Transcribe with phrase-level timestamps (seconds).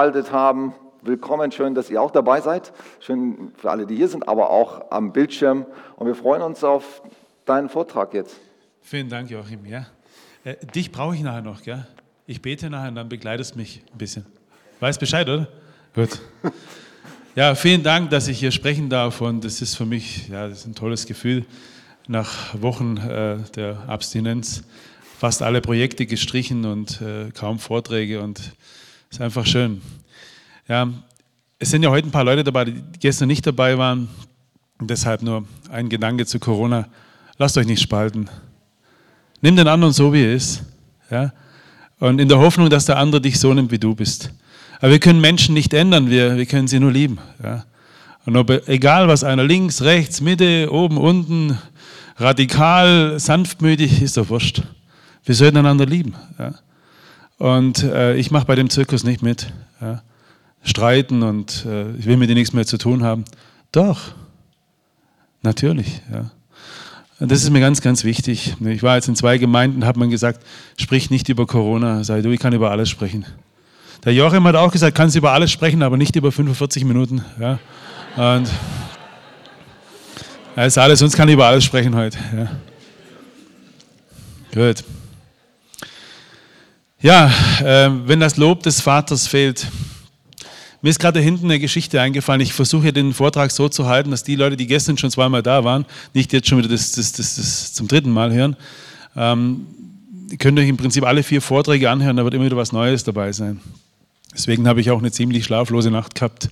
[0.00, 0.72] geschaltet haben.
[1.02, 2.72] Willkommen, schön, dass ihr auch dabei seid.
[3.00, 5.66] Schön für alle, die hier sind, aber auch am Bildschirm.
[5.96, 7.02] Und wir freuen uns auf
[7.44, 8.40] deinen Vortrag jetzt.
[8.80, 9.66] Vielen Dank, Joachim.
[9.66, 9.84] Ja.
[10.42, 11.86] Äh, dich brauche ich nachher noch, gell?
[12.26, 14.24] Ich bete nachher und dann begleitest mich ein bisschen.
[14.80, 15.48] Weißt Bescheid, oder?
[15.94, 16.18] Gut.
[17.36, 20.58] Ja, vielen Dank, dass ich hier sprechen darf und das ist für mich ja, das
[20.58, 21.46] ist ein tolles Gefühl
[22.08, 24.64] nach Wochen äh, der Abstinenz.
[25.16, 28.52] Fast alle Projekte gestrichen und äh, kaum Vorträge und
[29.10, 29.82] ist einfach schön.
[30.68, 30.88] Ja,
[31.58, 34.08] es sind ja heute ein paar Leute dabei, die gestern nicht dabei waren.
[34.80, 36.86] Deshalb nur ein Gedanke zu Corona.
[37.36, 38.30] Lasst euch nicht spalten.
[39.42, 40.62] Nimm den anderen so, wie er ist.
[41.10, 41.32] Ja?
[41.98, 44.32] Und in der Hoffnung, dass der andere dich so nimmt, wie du bist.
[44.78, 47.18] Aber wir können Menschen nicht ändern, wir, wir können sie nur lieben.
[47.42, 47.64] Ja?
[48.26, 51.58] Und ob, egal was einer links, rechts, Mitte, oben, unten,
[52.16, 54.62] radikal, sanftmütig, ist doch wurscht.
[55.24, 56.14] Wir sollten einander lieben.
[56.38, 56.54] Ja?
[57.40, 59.50] Und äh, ich mache bei dem Zirkus nicht mit.
[59.80, 60.02] Ja?
[60.62, 63.24] Streiten und äh, ich will mit dir nichts mehr zu tun haben.
[63.72, 63.98] Doch,
[65.40, 66.02] natürlich.
[66.12, 66.30] Ja?
[67.18, 68.56] Das ist mir ganz, ganz wichtig.
[68.60, 70.44] Ich war jetzt in zwei Gemeinden, hat man gesagt,
[70.78, 72.04] sprich nicht über Corona.
[72.04, 73.24] Sei du, ich kann über alles sprechen.
[74.04, 77.24] Der Joachim hat auch gesagt, kannst über alles sprechen, aber nicht über 45 Minuten.
[77.40, 77.58] Ja?
[78.16, 78.50] Und
[80.56, 82.18] ist alles, sonst kann ich über alles sprechen heute.
[82.36, 82.50] Ja.
[84.52, 84.84] Gut.
[87.02, 89.66] Ja, äh, wenn das Lob des Vaters fehlt.
[90.82, 92.42] Mir ist gerade hinten eine Geschichte eingefallen.
[92.42, 95.64] Ich versuche den Vortrag so zu halten, dass die Leute, die gestern schon zweimal da
[95.64, 98.54] waren, nicht jetzt schon wieder das, das, das, das zum dritten Mal hören.
[99.16, 99.66] Ähm,
[100.38, 103.32] könnt euch im Prinzip alle vier Vorträge anhören, da wird immer wieder was Neues dabei
[103.32, 103.60] sein.
[104.34, 106.50] Deswegen habe ich auch eine ziemlich schlaflose Nacht gehabt.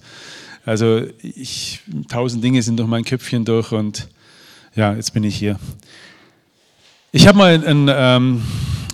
[0.65, 4.09] Also ich, tausend Dinge sind durch mein Köpfchen durch und
[4.75, 5.59] ja, jetzt bin ich hier.
[7.13, 8.43] Ich habe mal ein, ähm,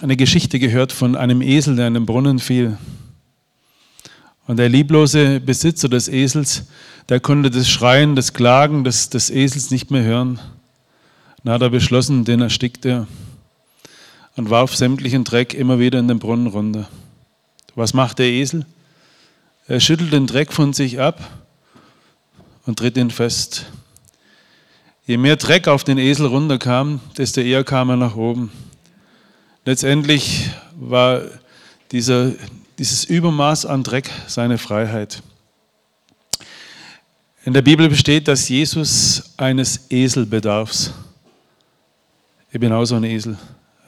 [0.05, 2.77] eine Geschichte gehört von einem Esel, der in den Brunnen fiel.
[4.47, 6.65] Und der lieblose Besitzer des Esels,
[7.09, 10.39] der konnte das Schreien, das Klagen des, des Esels nicht mehr hören.
[11.43, 13.07] Dann hat er beschlossen, den erstickt er
[14.37, 16.87] und warf sämtlichen Dreck immer wieder in den Brunnen runter.
[17.75, 18.67] Was macht der Esel?
[19.69, 21.19] Er schüttelt den Dreck von sich ab
[22.67, 23.65] und tritt ihn fest.
[25.07, 28.53] Je mehr Dreck auf den Esel runterkam, desto eher kam er nach oben.
[29.67, 31.23] Letztendlich war
[31.91, 32.33] dieser,
[32.79, 35.23] dieses Übermaß an Dreck seine Freiheit.
[37.47, 40.93] In der Bibel besteht, dass Jesus eines Eselbedarfs.
[42.53, 43.39] Ich bin auch so ein Esel.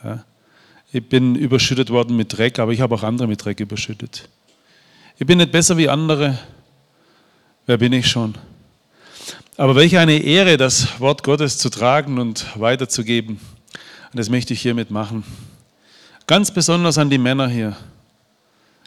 [0.03, 0.25] Ja.
[0.92, 4.31] Ich bin überschüttet worden mit Dreck, aber ich habe auch andere mit Dreck überschüttet.
[5.19, 6.38] Ich bin nicht besser wie andere.
[7.66, 8.34] Wer bin ich schon?
[9.59, 13.41] Aber welche eine Ehre, das Wort Gottes zu tragen und weiterzugeben.
[14.12, 15.25] Und das möchte ich hiermit machen.
[16.26, 17.76] Ganz besonders an die Männer hier.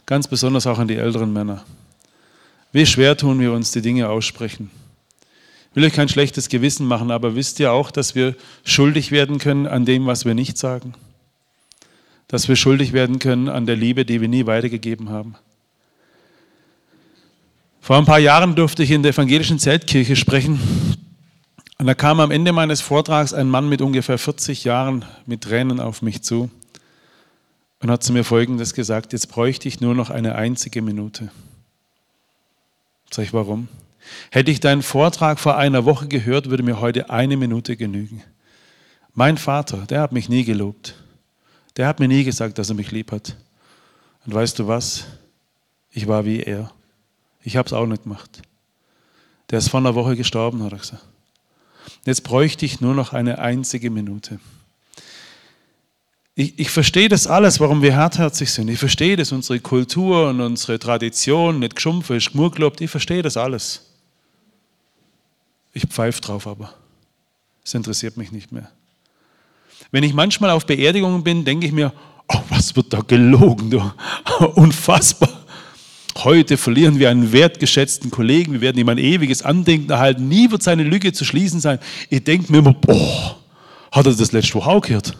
[0.04, 1.64] Ganz besonders auch an die älteren Männer.
[2.70, 4.70] Wie schwer tun wir uns die Dinge aussprechen.
[5.70, 8.34] Ich will euch kein schlechtes Gewissen machen, aber wisst ihr auch, dass wir
[8.64, 10.94] schuldig werden können an dem, was wir nicht sagen?
[12.28, 15.36] Dass wir schuldig werden können an der Liebe, die wir nie weitergegeben haben.
[17.80, 20.60] Vor ein paar Jahren durfte ich in der evangelischen Zeltkirche sprechen.
[21.78, 25.80] Und da kam am Ende meines Vortrags ein Mann mit ungefähr 40 Jahren mit Tränen
[25.80, 26.50] auf mich zu
[27.80, 31.30] und hat zu mir Folgendes gesagt, jetzt bräuchte ich nur noch eine einzige Minute.
[33.10, 33.68] Sag ich, warum?
[34.30, 38.22] Hätte ich deinen Vortrag vor einer Woche gehört, würde mir heute eine Minute genügen.
[39.14, 40.94] Mein Vater, der hat mich nie gelobt.
[41.76, 43.36] Der hat mir nie gesagt, dass er mich lieb hat.
[44.26, 45.06] Und weißt du was?
[45.90, 46.70] Ich war wie er.
[47.42, 48.42] Ich habe es auch nicht gemacht.
[49.50, 51.04] Der ist vor einer Woche gestorben, hat er gesagt.
[52.04, 54.38] Jetzt bräuchte ich nur noch eine einzige Minute.
[56.40, 58.68] Ich, ich verstehe das alles, warum wir hartherzig sind.
[58.68, 62.80] Ich verstehe das, unsere Kultur und unsere Tradition, nicht geschumpft, ist gemurklobt.
[62.80, 63.90] Ich verstehe das alles.
[65.74, 66.72] Ich pfeife drauf aber.
[67.62, 68.70] Es interessiert mich nicht mehr.
[69.90, 71.92] Wenn ich manchmal auf Beerdigungen bin, denke ich mir,
[72.28, 73.92] oh, was wird da gelogen, du?
[74.54, 75.44] Unfassbar.
[76.16, 80.62] Heute verlieren wir einen wertgeschätzten Kollegen, wir werden ihm ein ewiges Andenken erhalten, nie wird
[80.62, 81.80] seine Lücke zu schließen sein.
[82.08, 83.36] Ich denke mir immer, boah,
[83.92, 85.18] hat er das letzte Woche auch gehört?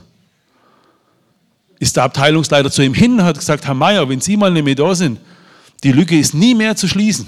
[1.80, 4.64] Ist der Abteilungsleiter zu ihm hin und hat gesagt, Herr Meier, wenn Sie mal nicht
[4.64, 5.18] mehr da sind,
[5.82, 7.26] die Lücke ist nie mehr zu schließen.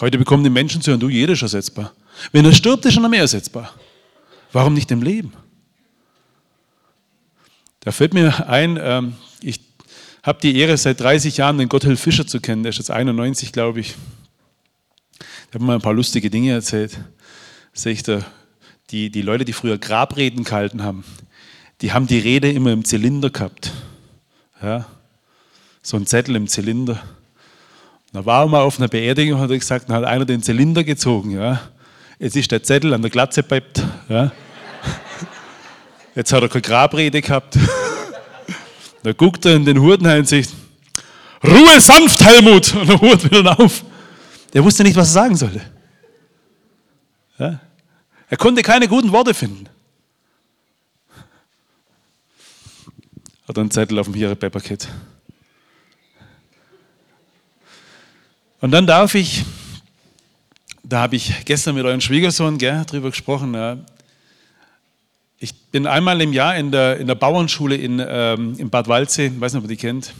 [0.00, 1.92] Heute bekommen die Menschen zu hören, du, jeder ist ersetzbar.
[2.32, 3.72] Wenn er stirbt, ist er noch mehr ersetzbar.
[4.52, 5.32] Warum nicht im Leben?
[7.80, 9.60] Da fällt mir ein, ähm, ich
[10.22, 12.62] habe die Ehre, seit 30 Jahren den Gotthilf Fischer zu kennen.
[12.62, 13.94] Der ist jetzt 91, glaube ich.
[15.48, 16.98] Ich habe mal ein paar lustige Dinge erzählt.
[17.72, 18.24] Sehe ich da,
[18.90, 21.04] die, die Leute, die früher Grabreden gehalten haben,
[21.84, 23.70] die haben die Rede immer im Zylinder gehabt.
[24.62, 24.86] Ja,
[25.82, 26.98] so ein Zettel im Zylinder.
[28.10, 30.82] Da war er mal auf einer Beerdigung, hat er gesagt, dann hat einer den Zylinder
[30.82, 31.32] gezogen.
[31.32, 31.60] Ja.
[32.18, 33.82] Jetzt ist der Zettel an der Glatze bleibt.
[34.08, 34.32] Ja.
[36.14, 37.58] Jetzt hat er keine Grabrede gehabt.
[39.02, 39.76] Da guckt er in den
[40.06, 40.48] rein und sagt,
[41.46, 42.74] Ruhe sanft, Helmut!
[42.74, 43.84] Und der Hut wieder auf.
[44.54, 45.60] Der wusste nicht, was er sagen sollte.
[47.38, 47.60] Ja.
[48.30, 49.68] Er konnte keine guten Worte finden.
[53.46, 54.88] Hat einen Zettel auf dem Hero Paperkit.
[58.62, 59.44] Und dann darf ich,
[60.82, 63.52] da habe ich gestern mit eurem Schwiegersohn gell, drüber gesprochen.
[63.52, 63.76] Ja.
[65.38, 69.26] Ich bin einmal im Jahr in der, in der Bauernschule in, ähm, in Bad Waldsee,
[69.26, 70.14] ich weiß nicht, ob ihr die kennt.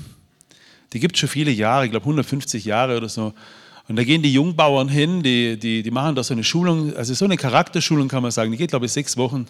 [0.93, 3.33] Die gibt es schon viele Jahre, ich glaube 150 Jahre oder so.
[3.89, 7.15] Und da gehen die Jungbauern hin, die, die, die machen da so eine Schulung, also
[7.15, 9.47] so eine Charakterschulung kann man sagen, die geht, glaube ich, sechs Wochen.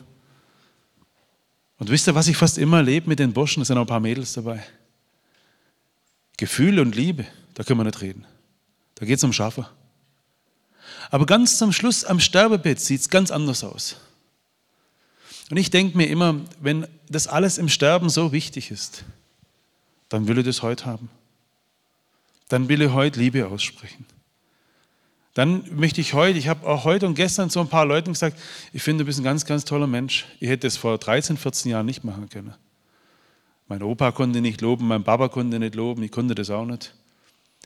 [1.79, 3.61] Und wisst ihr, was ich fast immer erlebe mit den Burschen?
[3.61, 4.65] Da sind auch ein paar Mädels dabei.
[6.37, 8.27] Gefühle und Liebe, da können wir nicht reden.
[8.97, 9.71] Da geht es um Schafer.
[11.11, 13.97] Aber ganz zum Schluss am Sterbebett sieht es ganz anders aus.
[15.51, 19.05] Und ich denke mir immer, wenn das alles im Sterben so wichtig ist,
[20.09, 21.11] dann will ich das heute haben.
[22.49, 24.07] Dann will ich heute Liebe aussprechen.
[25.35, 28.39] Dann möchte ich heute, ich habe auch heute und gestern zu ein paar Leuten gesagt,
[28.73, 30.27] ich finde, du bist ein ganz, ganz toller Mensch.
[30.39, 32.55] Ich hätte es vor 13, 14 Jahren nicht machen können.
[33.67, 36.95] Mein Opa konnte nicht loben, mein Papa konnte nicht loben, ich konnte das auch nicht.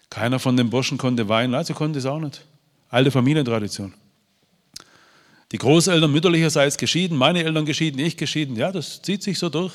[0.09, 2.45] Keiner von den Burschen konnte weinen, also konnte es auch nicht.
[2.89, 3.93] Alte Familientradition.
[5.53, 8.57] Die Großeltern mütterlicherseits geschieden, meine Eltern geschieden, ich geschieden.
[8.57, 9.75] Ja, das zieht sich so durch.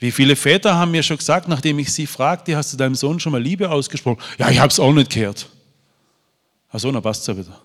[0.00, 3.20] Wie viele Väter haben mir schon gesagt, nachdem ich sie fragte, hast du deinem Sohn
[3.20, 4.20] schon mal Liebe ausgesprochen?
[4.38, 5.48] Ja, ich habe es auch nicht gehört.
[6.70, 7.60] Ach so, dann passt es ja wieder.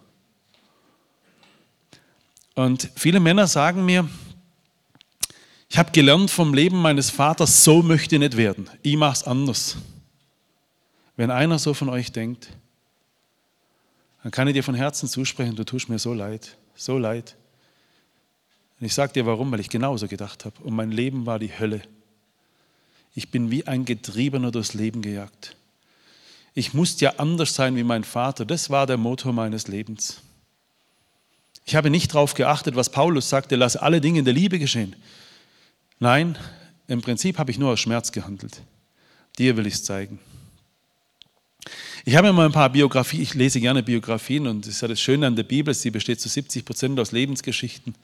[2.55, 4.07] Und viele Männer sagen mir,
[5.69, 8.69] ich habe gelernt vom Leben meines Vaters, so möchte ich nicht werden.
[8.83, 9.77] Ich mache es anders.
[11.15, 12.49] Wenn einer so von euch denkt,
[14.21, 17.35] dann kann ich dir von Herzen zusprechen, du tust mir so leid, so leid.
[18.79, 20.61] Und ich sage dir warum, weil ich genauso gedacht habe.
[20.63, 21.81] Und mein Leben war die Hölle.
[23.15, 25.55] Ich bin wie ein Getriebener durchs Leben gejagt.
[26.53, 28.45] Ich musste ja anders sein wie mein Vater.
[28.45, 30.21] Das war der Motor meines Lebens.
[31.65, 34.95] Ich habe nicht darauf geachtet, was Paulus sagte, lass alle Dinge in der Liebe geschehen.
[35.99, 36.37] Nein,
[36.87, 38.61] im Prinzip habe ich nur aus Schmerz gehandelt.
[39.37, 40.19] Dir will ich es zeigen.
[42.05, 44.99] Ich habe mal ein paar Biografien, ich lese gerne Biografien und das ist ja das
[44.99, 47.95] Schöne an der Bibel, sie besteht zu 70 Prozent aus Lebensgeschichten.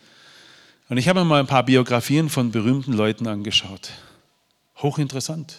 [0.88, 3.92] Und ich habe mir mal ein paar Biografien von berühmten Leuten angeschaut.
[4.78, 5.58] Hochinteressant.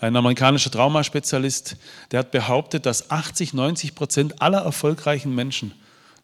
[0.00, 1.76] Ein amerikanischer Traumaspezialist,
[2.10, 5.72] der hat behauptet, dass 80, 90 Prozent aller erfolgreichen Menschen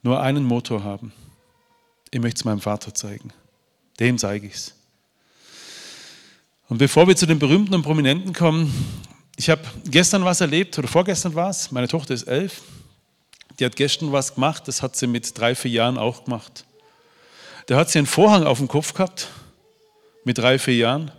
[0.03, 1.13] nur einen Motor haben.
[2.11, 3.33] Ich möchte es meinem Vater zeigen.
[4.01, 4.75] Dem zeige ich es.
[6.69, 8.73] Und bevor wir zu den berühmten und Prominenten kommen,
[9.37, 12.63] ich habe gestern was erlebt, oder vorgestern war es, meine Tochter ist elf,
[13.59, 16.65] die hat gestern was gemacht, das hat sie mit drei, vier Jahren auch gemacht.
[17.67, 19.29] Da hat sie einen Vorhang auf dem Kopf gehabt,
[20.25, 21.13] mit drei, vier Jahren,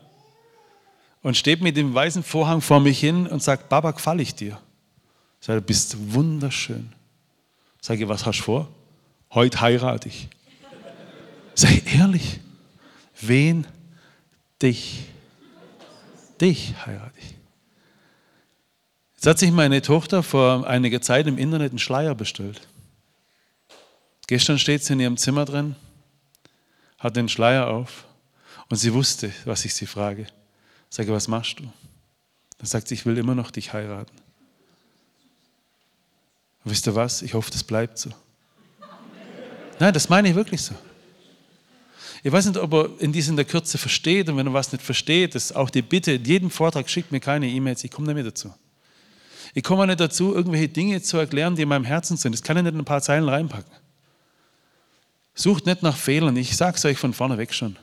[1.21, 4.59] und steht mit dem weißen Vorhang vor mich hin und sagt, Baba, gefall ich dir?
[5.39, 6.93] Ich sage, du bist wunderschön.
[7.81, 8.69] Sage ich, was hast du vor?
[9.31, 10.29] Heute heirate ich.
[11.53, 12.39] Sei ehrlich.
[13.19, 13.65] Wen?
[14.61, 15.05] Dich.
[16.39, 17.35] Dich heirate ich.
[19.15, 22.61] Jetzt hat sich meine Tochter vor einiger Zeit im Internet einen Schleier bestellt.
[24.27, 25.75] Gestern steht sie in ihrem Zimmer drin,
[26.99, 28.05] hat den Schleier auf
[28.69, 30.27] und sie wusste, was ich sie frage.
[30.89, 31.63] Sage, was machst du?
[32.57, 34.15] Dann sagt sie, ich will immer noch dich heiraten.
[36.63, 37.21] Und wisst ihr was?
[37.21, 38.09] Ich hoffe, das bleibt so.
[39.79, 40.73] Nein, das meine ich wirklich so.
[42.23, 44.83] Ich weiß nicht, ob er in dieser der Kürze versteht und wenn er was nicht
[44.83, 48.15] versteht, ist auch die Bitte, in jedem Vortrag schickt mir keine E-Mails, ich komme nicht
[48.15, 48.53] mehr dazu.
[49.53, 52.33] Ich komme nicht dazu, irgendwelche Dinge zu erklären, die in meinem Herzen sind.
[52.33, 53.71] Das kann ich nicht in ein paar Zeilen reinpacken.
[55.35, 56.35] Sucht nicht nach Fehlern.
[56.35, 57.77] Ich sage es euch von vorne weg schon.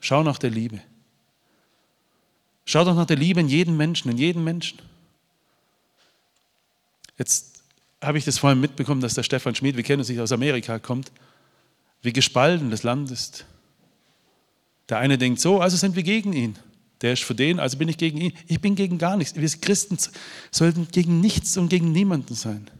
[0.00, 0.80] Schau nach der Liebe.
[2.70, 4.78] Schau doch nach der Liebe in jedem Menschen, in jedem Menschen.
[7.16, 7.62] Jetzt
[7.98, 11.10] habe ich das vorhin mitbekommen, dass der Stefan Schmid, wir kennen uns aus Amerika, kommt,
[12.02, 13.46] wie gespalten das Land ist.
[14.90, 16.58] Der eine denkt so, also sind wir gegen ihn.
[17.00, 18.34] Der ist für den, also bin ich gegen ihn.
[18.48, 19.34] Ich bin gegen gar nichts.
[19.34, 19.96] Wir Christen
[20.50, 22.70] sollten gegen nichts und gegen niemanden sein.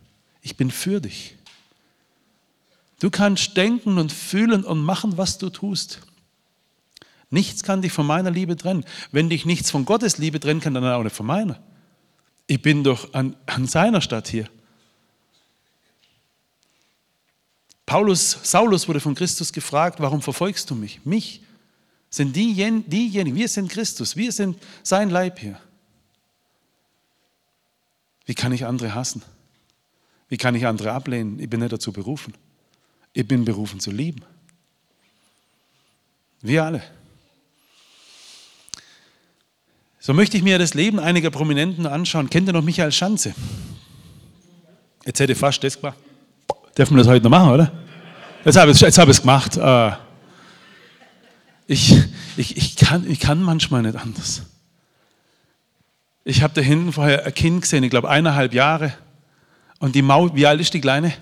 [0.43, 1.35] Ich bin für dich.
[3.01, 6.03] Du kannst denken und fühlen und machen, was du tust.
[7.31, 8.85] Nichts kann dich von meiner Liebe trennen.
[9.13, 11.61] Wenn dich nichts von Gottes Liebe trennen kann, dann auch nicht von meiner.
[12.47, 14.49] Ich bin doch an, an seiner Stadt hier.
[17.85, 21.05] Paulus, Saulus wurde von Christus gefragt, warum verfolgst du mich?
[21.05, 21.43] Mich
[22.11, 25.61] sind diejenigen, wir sind Christus, wir sind sein Leib hier.
[28.25, 29.23] Wie kann ich andere hassen?
[30.29, 31.41] Wie kann ich andere ablehnen?
[31.41, 32.35] Ich bin nicht dazu berufen.
[33.15, 34.23] Ich bin berufen zu lieben.
[36.43, 36.83] Wir alle.
[40.01, 42.31] So möchte ich mir das Leben einiger Prominenten anschauen.
[42.31, 43.35] Kennt ihr noch Michael Schanze?
[45.05, 45.99] Jetzt hätte ich fast das gemacht.
[46.77, 47.73] Dürfen wir das heute noch machen, oder?
[48.45, 49.57] Jetzt habe ich, es gemacht.
[49.57, 49.93] Äh,
[51.67, 51.97] ich,
[52.37, 54.43] ich, ich, kann, ich kann manchmal nicht anders.
[56.25, 58.95] Ich habe da hinten vorher ein Kind gesehen, ich glaube eineinhalb Jahre.
[59.81, 61.13] Und die Maus, wie alt ist die Kleine?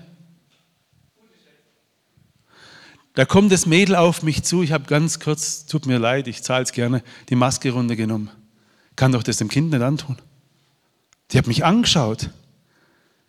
[3.15, 4.61] Da kommt das Mädel auf mich zu.
[4.61, 8.29] Ich habe ganz kurz, tut mir leid, ich zahle es gerne, die Maske runtergenommen.
[8.97, 10.17] Kann doch das dem Kind nicht antun.
[11.31, 12.29] Die hat mich angeschaut.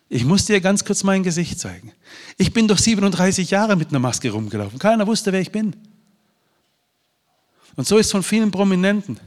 [0.09, 1.93] Ich musste ihr ganz kurz mein Gesicht zeigen.
[2.37, 4.79] Ich bin doch 37 Jahre mit einer Maske rumgelaufen.
[4.79, 5.75] Keiner wusste, wer ich bin.
[7.75, 9.19] Und so ist es von vielen Prominenten,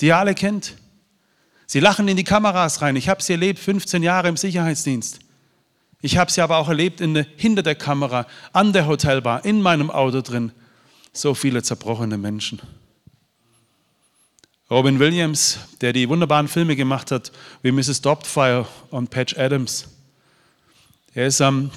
[0.00, 0.76] die ihr alle kennt.
[1.66, 2.94] Sie lachen in die Kameras rein.
[2.94, 5.18] Ich habe sie erlebt, 15 Jahre im Sicherheitsdienst.
[6.00, 9.60] Ich habe sie aber auch erlebt in der, hinter der Kamera, an der Hotelbar, in
[9.60, 10.52] meinem Auto drin.
[11.12, 12.60] So viele zerbrochene Menschen.
[14.70, 18.02] Robin Williams, der die wunderbaren Filme gemacht hat, wie Mrs.
[18.02, 19.88] Doubtfire und Patch Adams.
[21.12, 21.72] Er ist am,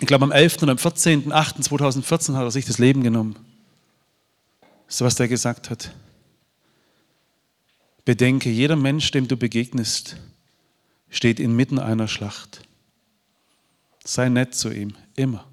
[0.00, 0.62] ich glaube am 11.
[0.62, 3.36] und am 14.08.2014 hat er sich das Leben genommen.
[4.86, 5.92] So was der gesagt hat.
[8.04, 10.16] Bedenke, jeder Mensch, dem du begegnest,
[11.08, 12.60] steht inmitten einer Schlacht.
[14.04, 15.46] Sei nett zu ihm, immer.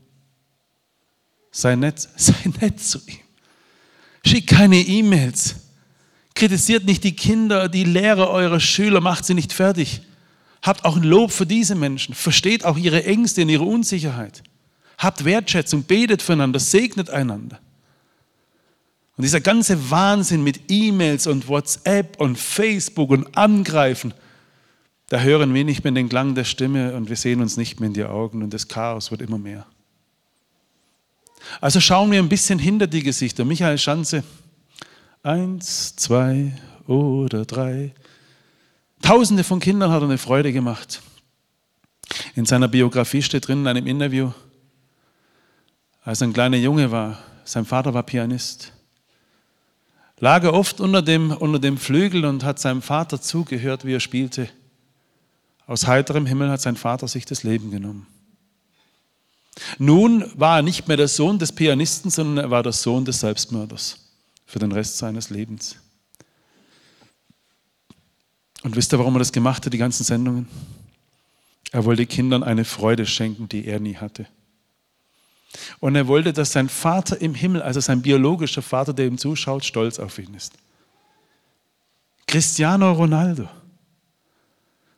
[1.50, 3.20] Sei nett, sei nett zu ihm.
[4.26, 5.63] Schick keine E-Mails.
[6.44, 10.02] Kritisiert nicht die Kinder, die Lehrer eurer Schüler, macht sie nicht fertig.
[10.62, 12.14] Habt auch ein Lob für diese Menschen.
[12.14, 14.44] Versteht auch ihre Ängste und ihre Unsicherheit.
[14.98, 17.60] Habt Wertschätzung, betet füreinander, segnet einander.
[19.16, 24.14] Und dieser ganze Wahnsinn mit E-Mails und WhatsApp und Facebook und Angreifen,
[25.08, 27.88] da hören wir nicht mehr den Klang der Stimme und wir sehen uns nicht mehr
[27.88, 29.66] in die Augen und das Chaos wird immer mehr.
[31.62, 33.46] Also schauen wir ein bisschen hinter die Gesichter.
[33.46, 34.26] Michael Schanze,
[35.24, 36.54] eins, zwei
[36.88, 37.94] oder drei.
[39.02, 41.02] Tausende von Kindern hat er eine Freude gemacht.
[42.36, 44.32] In seiner Biografie steht drin in einem Interview,
[46.04, 48.74] als er ein kleiner Junge war, sein Vater war Pianist
[50.24, 54.00] lag er oft unter dem, unter dem Flügel und hat seinem Vater zugehört, wie er
[54.00, 54.48] spielte.
[55.68, 58.08] Aus heiterem Himmel hat sein Vater sich das Leben genommen.
[59.78, 63.20] Nun war er nicht mehr der Sohn des Pianisten, sondern er war der Sohn des
[63.20, 64.00] Selbstmörders
[64.54, 65.78] für den Rest seines Lebens.
[68.62, 70.48] Und wisst ihr, warum er das gemacht hat, die ganzen Sendungen?
[71.72, 74.28] Er wollte Kindern eine Freude schenken, die er nie hatte.
[75.80, 79.66] Und er wollte, dass sein Vater im Himmel, also sein biologischer Vater, der ihm zuschaut,
[79.66, 80.54] stolz auf ihn ist.
[82.28, 83.50] Cristiano Ronaldo.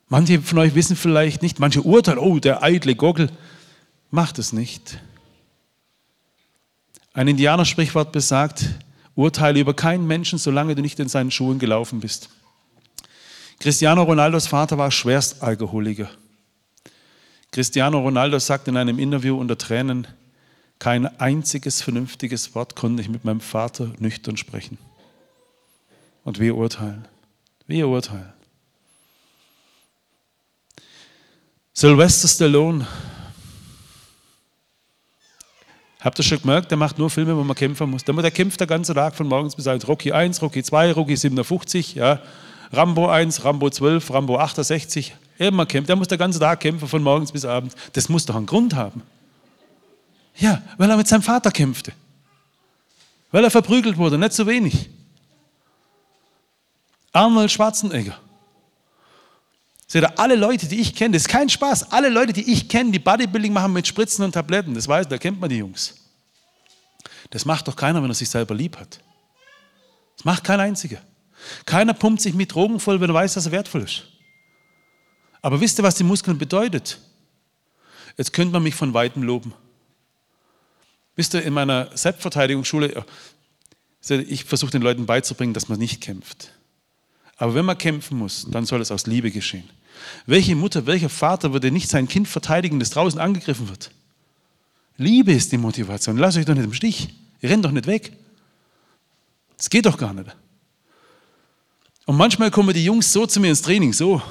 [0.09, 3.29] Manche von euch wissen vielleicht nicht, manche urteilen, oh, der eitle Gockel.
[4.11, 4.99] Macht es nicht.
[7.13, 8.65] Ein Indianersprichwort besagt,
[9.15, 12.29] urteile über keinen Menschen, solange du nicht in seinen Schuhen gelaufen bist.
[13.59, 16.09] Cristiano Ronaldos Vater war Schwerstalkoholiker.
[17.51, 20.07] Cristiano Ronaldo sagt in einem Interview unter Tränen,
[20.77, 24.77] kein einziges vernünftiges Wort konnte ich mit meinem Vater nüchtern sprechen.
[26.25, 27.07] Und wir urteilen.
[27.65, 28.33] Wir urteilen.
[31.73, 32.85] Sylvester Stallone.
[36.05, 38.03] Habt ihr schon gemerkt, der macht nur Filme, wo man kämpfen muss.
[38.03, 39.87] Der kämpft den ganzen Tag von morgens bis abends.
[39.87, 42.19] Rocky 1, Rocky 2, Rocky 57, ja.
[42.71, 45.15] Rambo 1, Rambo 12, Rambo 68.
[45.39, 45.89] Immer kämpft.
[45.89, 47.75] Der muss den ganzen Tag kämpfen von morgens bis abends.
[47.93, 49.01] Das muss doch einen Grund haben.
[50.35, 51.91] Ja, weil er mit seinem Vater kämpfte.
[53.31, 54.87] Weil er verprügelt wurde, nicht so wenig.
[57.13, 58.15] Arnold Schwarzenegger.
[59.95, 62.91] Seht alle Leute, die ich kenne, das ist kein Spaß, alle Leute, die ich kenne,
[62.91, 65.95] die Bodybuilding machen mit Spritzen und Tabletten, das weiß, da kennt man die Jungs.
[67.29, 68.99] Das macht doch keiner, wenn er sich selber lieb hat.
[70.17, 71.01] Das macht kein einziger.
[71.65, 74.03] Keiner pumpt sich mit Drogen voll, wenn er weiß, dass er wertvoll ist.
[75.41, 76.99] Aber wisst ihr, was die Muskeln bedeutet?
[78.17, 79.53] Jetzt könnte man mich von weitem loben.
[81.15, 83.05] Wisst ihr, in meiner Selbstverteidigungsschule,
[84.09, 86.51] ich versuche den Leuten beizubringen, dass man nicht kämpft.
[87.37, 89.69] Aber wenn man kämpfen muss, dann soll es aus Liebe geschehen.
[90.25, 93.91] Welche Mutter, welcher Vater würde nicht sein Kind verteidigen, das draußen angegriffen wird?
[94.97, 96.17] Liebe ist die Motivation.
[96.17, 97.09] Lasst euch doch nicht im Stich.
[97.41, 98.13] Ihr rennt doch nicht weg.
[99.57, 100.35] Das geht doch gar nicht.
[102.05, 104.21] Und manchmal kommen die Jungs so zu mir ins Training, so.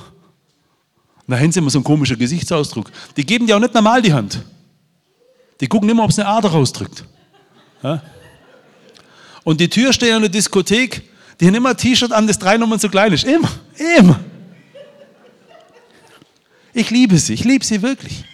[1.27, 2.91] Da haben sie immer so einen komischen Gesichtsausdruck.
[3.17, 4.43] Die geben dir auch nicht normal die Hand.
[5.61, 7.05] Die gucken immer, ob es eine Ader rausdrückt.
[7.83, 8.03] Ja?
[9.43, 11.03] Und die Türsteher in der Diskothek,
[11.41, 13.25] die haben immer ein T-Shirt an, das drei Nummern zu klein ist.
[13.25, 13.51] Immer,
[13.99, 14.21] immer.
[16.75, 18.25] Ich liebe sie, ich liebe sie wirklich.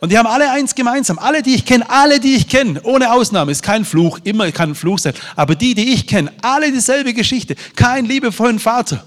[0.00, 1.18] Und die haben alle eins gemeinsam.
[1.18, 4.70] Alle, die ich kenne, alle, die ich kenne, ohne Ausnahme, ist kein Fluch, immer kann
[4.70, 5.14] ein Fluch sein.
[5.34, 7.56] Aber die, die ich kenne, alle dieselbe Geschichte.
[7.74, 9.04] Kein liebevollen Vater.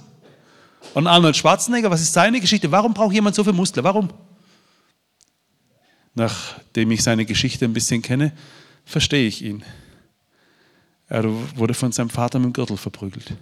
[0.93, 2.71] Und Arnold Schwarzenegger, was ist seine Geschichte?
[2.71, 3.83] Warum braucht jemand so viel Muskeln?
[3.85, 4.09] Warum?
[6.13, 8.33] Nachdem ich seine Geschichte ein bisschen kenne,
[8.83, 9.63] verstehe ich ihn.
[11.07, 11.23] Er
[11.55, 13.33] wurde von seinem Vater mit dem Gürtel verprügelt.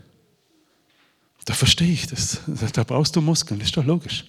[1.46, 2.42] Da verstehe ich das.
[2.74, 4.26] Da brauchst du Muskeln, das ist doch logisch.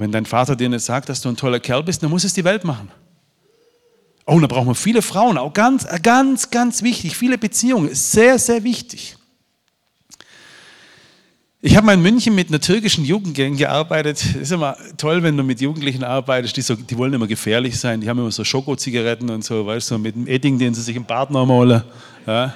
[0.00, 2.32] Wenn dein Vater dir nicht sagt, dass du ein toller Kerl bist, dann muss es
[2.32, 2.90] die Welt machen.
[4.24, 7.14] Oh, und da brauchen wir viele Frauen, auch ganz, ganz, ganz wichtig.
[7.14, 9.18] Viele Beziehungen, sehr, sehr wichtig.
[11.60, 14.24] Ich habe mal in München mit einer türkischen Jugendgang gearbeitet.
[14.36, 18.00] Ist immer toll, wenn du mit Jugendlichen arbeitest, die, so, die wollen immer gefährlich sein.
[18.00, 20.96] Die haben immer so Schokozigaretten und so, weißt du, mit dem Edding, den sie sich
[20.96, 21.82] im Bart noch malen.
[22.26, 22.54] Ja.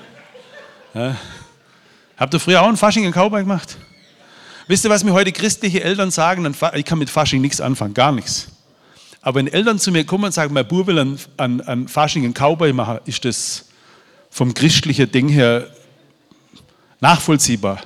[0.95, 1.17] Ja.
[2.17, 3.77] Habt ihr früher auch einen Fasching in Cowboy gemacht?
[4.67, 6.55] Wisst ihr, was mir heute christliche Eltern sagen?
[6.75, 8.49] Ich kann mit Fasching nichts anfangen, gar nichts.
[9.21, 12.25] Aber wenn Eltern zu mir kommen und sagen, mein Bub will an, an, an Fasching
[12.25, 13.67] einen Cowboy machen, ist das
[14.31, 15.67] vom christlichen Ding her
[17.01, 17.81] nachvollziehbar.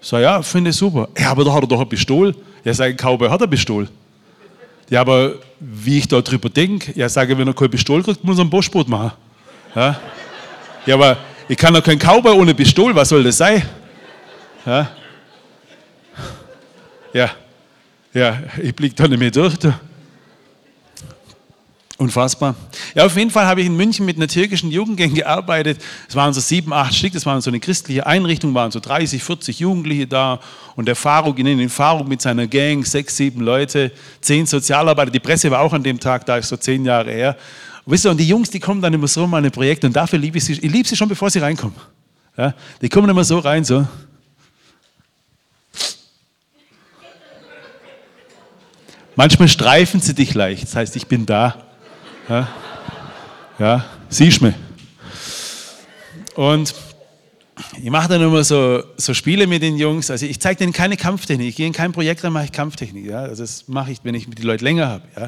[0.00, 1.08] Ich sage, ja, finde ich super.
[1.18, 2.34] Ja, aber da hat er doch ein Pistol.
[2.64, 3.88] Ja, sage, ein Cowboy hat ein Pistol.
[4.88, 8.38] Ja, aber wie ich da drüber denke, ja, sage, wenn er kein Pistol kriegt, muss
[8.38, 9.12] er ein Boschboot machen.
[9.74, 10.00] Ja,
[10.86, 11.18] ja aber
[11.48, 13.62] ich kann doch kein Cowboy ohne Pistol, was soll das sein?
[14.66, 14.90] Ja,
[17.12, 17.30] ja,
[18.14, 19.56] ja, ich blicke da nicht mehr durch.
[19.56, 19.80] Da.
[22.02, 22.56] Unfassbar.
[22.96, 25.80] Ja, auf jeden Fall habe ich in München mit einer türkischen Jugendgang gearbeitet.
[26.08, 29.22] Es waren so sieben, acht Stück, das waren so eine christliche Einrichtung, waren so 30,
[29.22, 30.40] 40 Jugendliche da.
[30.74, 35.12] Und der Faruk, in den Faruk mit seiner Gang, sechs, sieben Leute, zehn Sozialarbeiter.
[35.12, 37.36] Die Presse war auch an dem Tag da, ist so zehn Jahre her.
[37.84, 39.94] Und wisst ihr, und die Jungs, die kommen dann immer so in meine Projekte und
[39.94, 40.54] dafür liebe ich sie.
[40.54, 41.76] Ich liebe sie schon, bevor sie reinkommen.
[42.36, 43.86] Ja, die kommen immer so rein, so.
[49.14, 51.56] Manchmal streifen sie dich leicht, das heißt, ich bin da.
[52.28, 52.48] Ja,
[53.58, 54.54] ja siehst mich.
[56.34, 56.74] Und
[57.82, 60.10] ich mache dann immer so, so Spiele mit den Jungs.
[60.10, 61.48] Also ich zeige denen keine Kampftechnik.
[61.48, 63.06] Ich gehe in kein Projekt rein, mache ich Kampftechnik.
[63.06, 63.20] Ja?
[63.20, 65.04] Also das mache ich, wenn ich die Leute länger habe.
[65.14, 65.22] Ja?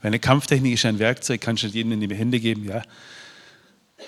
[0.00, 2.64] Weil eine Kampftechnik ist ein Werkzeug, kannst du jedem in die Hände geben.
[2.64, 2.82] Ja?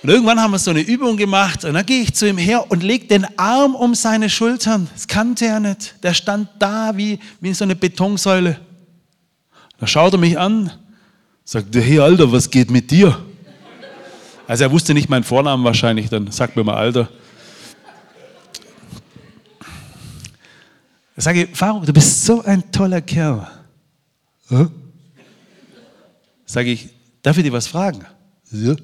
[0.03, 2.71] Und irgendwann haben wir so eine Übung gemacht und dann gehe ich zu ihm her
[2.71, 4.88] und lege den Arm um seine Schultern.
[4.93, 5.95] Das kannte er nicht.
[6.03, 8.61] Der stand da wie, wie so eine Betonsäule.
[9.79, 10.73] Da schaut er mich an,
[11.45, 13.19] sagt, hey Alter, was geht mit dir?
[14.47, 17.09] Also er wusste nicht meinen Vornamen wahrscheinlich, dann sagt mir mal Alter.
[21.17, 23.47] Ich sage, Faruk, du bist so ein toller Kerl.
[24.49, 24.71] Hm?
[26.47, 26.88] Sage ich,
[27.23, 28.05] darf ich dir was fragen?
[28.51, 28.75] Ja.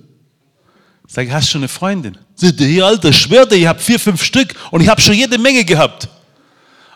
[1.07, 2.19] Sage ich, hast du schon eine Freundin?
[2.35, 5.15] Sagt er, hey Alter, schwör dir, ich habe vier, fünf Stück und ich habe schon
[5.15, 6.09] jede Menge gehabt.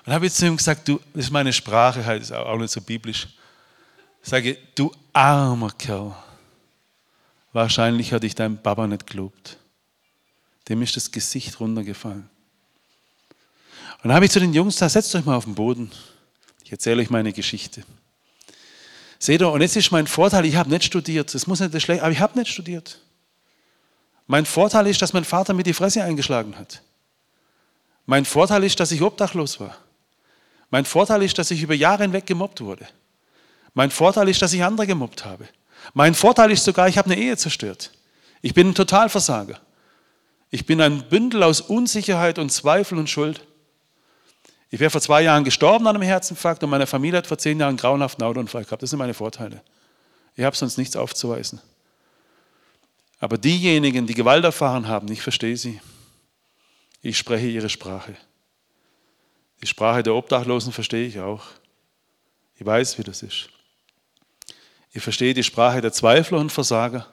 [0.05, 2.73] Und habe ich zu ihm gesagt, du, das ist meine Sprache, halt, ist auch nicht
[2.73, 3.29] so biblisch.
[4.23, 6.15] Sage, du armer Kerl.
[7.53, 9.59] Wahrscheinlich hat dich dein Papa nicht gelobt.
[10.69, 12.29] Dem ist das Gesicht runtergefallen.
[14.03, 15.91] Und dann habe ich zu den Jungs gesagt, setzt euch mal auf den Boden.
[16.63, 17.83] Ich erzähle euch meine Geschichte.
[19.19, 21.35] Seht ihr, und jetzt ist mein Vorteil, ich habe nicht studiert.
[21.35, 23.01] Das muss nicht schlecht, aber ich habe nicht studiert.
[24.27, 26.83] Mein Vorteil ist, dass mein Vater mir die Fresse eingeschlagen hat.
[28.05, 29.77] Mein Vorteil ist, dass ich obdachlos war.
[30.71, 32.87] Mein Vorteil ist, dass ich über Jahre hinweg gemobbt wurde.
[33.79, 35.47] Mein Vorteil ist, dass ich andere gemobbt habe.
[35.95, 37.93] Mein Vorteil ist sogar, ich habe eine Ehe zerstört.
[38.43, 39.61] Ich bin ein Totalversager.
[40.51, 43.47] Ich bin ein Bündel aus Unsicherheit und Zweifel und Schuld.
[44.71, 47.61] Ich wäre vor zwei Jahren gestorben an einem Herzinfarkt und meine Familie hat vor zehn
[47.61, 48.83] Jahren grauenhaften Autounfall gehabt.
[48.83, 49.63] Das sind meine Vorteile.
[50.35, 51.61] Ich habe sonst nichts aufzuweisen.
[53.21, 55.81] Aber diejenigen, die Gewalt erfahren haben, ich verstehe sie.
[57.01, 58.17] Ich spreche ihre Sprache.
[59.63, 61.45] Die Sprache der Obdachlosen verstehe ich auch.
[62.57, 63.51] Ich weiß, wie das ist.
[64.99, 67.07] Ich verstehe die Sprache der Zweifler und Versager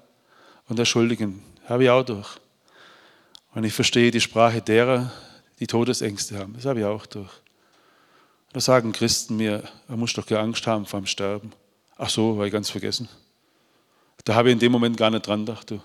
[0.67, 1.43] und der Schuldigen.
[1.69, 2.29] Habe ich auch durch.
[3.53, 5.11] Und ich verstehe die Sprache derer,
[5.59, 6.53] die Todesängste haben.
[6.55, 7.29] Das habe ich auch durch.
[8.53, 11.53] Da sagen Christen mir, er muss doch keine Angst haben vor dem Sterben.
[11.95, 13.07] Ach so, war ich ganz vergessen.
[14.23, 15.69] Da habe ich in dem Moment gar nicht dran gedacht.
[15.69, 15.79] Du.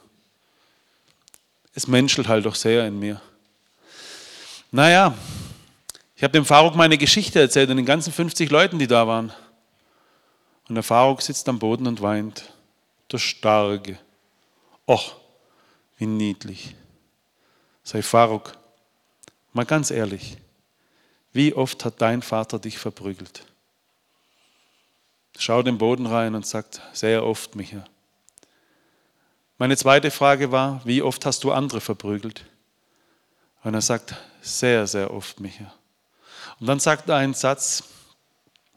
[1.74, 3.20] Es menschelt halt doch sehr in mir.
[4.70, 5.14] Naja,
[6.16, 9.34] ich habe dem Faruk meine Geschichte erzählt und den ganzen 50 Leuten, die da waren.
[10.70, 12.44] Und der Faruk sitzt am Boden und weint.
[13.10, 13.98] Der Starke.
[14.86, 15.16] Och,
[15.98, 16.76] wie niedlich.
[17.82, 18.56] Sei Faruk,
[19.52, 20.36] mal ganz ehrlich,
[21.32, 23.44] wie oft hat dein Vater dich verprügelt?
[25.36, 27.84] Schau den Boden rein und sagt, sehr oft, Micha.
[29.58, 32.44] Meine zweite Frage war, wie oft hast du andere verprügelt?
[33.64, 35.74] Und er sagt, sehr, sehr oft, Micha.
[36.60, 37.82] Und dann sagt er einen Satz,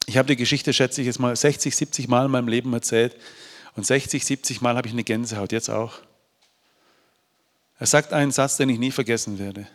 [0.06, 3.16] Ich habe die Geschichte, schätze ich jetzt mal, 60, 70 Mal in meinem Leben erzählt.
[3.76, 6.00] Und 60, 70 Mal habe ich eine Gänsehaut, jetzt auch.
[7.80, 9.68] Er sagt einen Satz, den ich nie vergessen werde.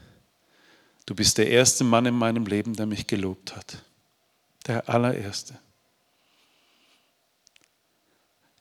[1.07, 3.83] Du bist der erste Mann in meinem Leben, der mich gelobt hat.
[4.67, 5.59] Der allererste.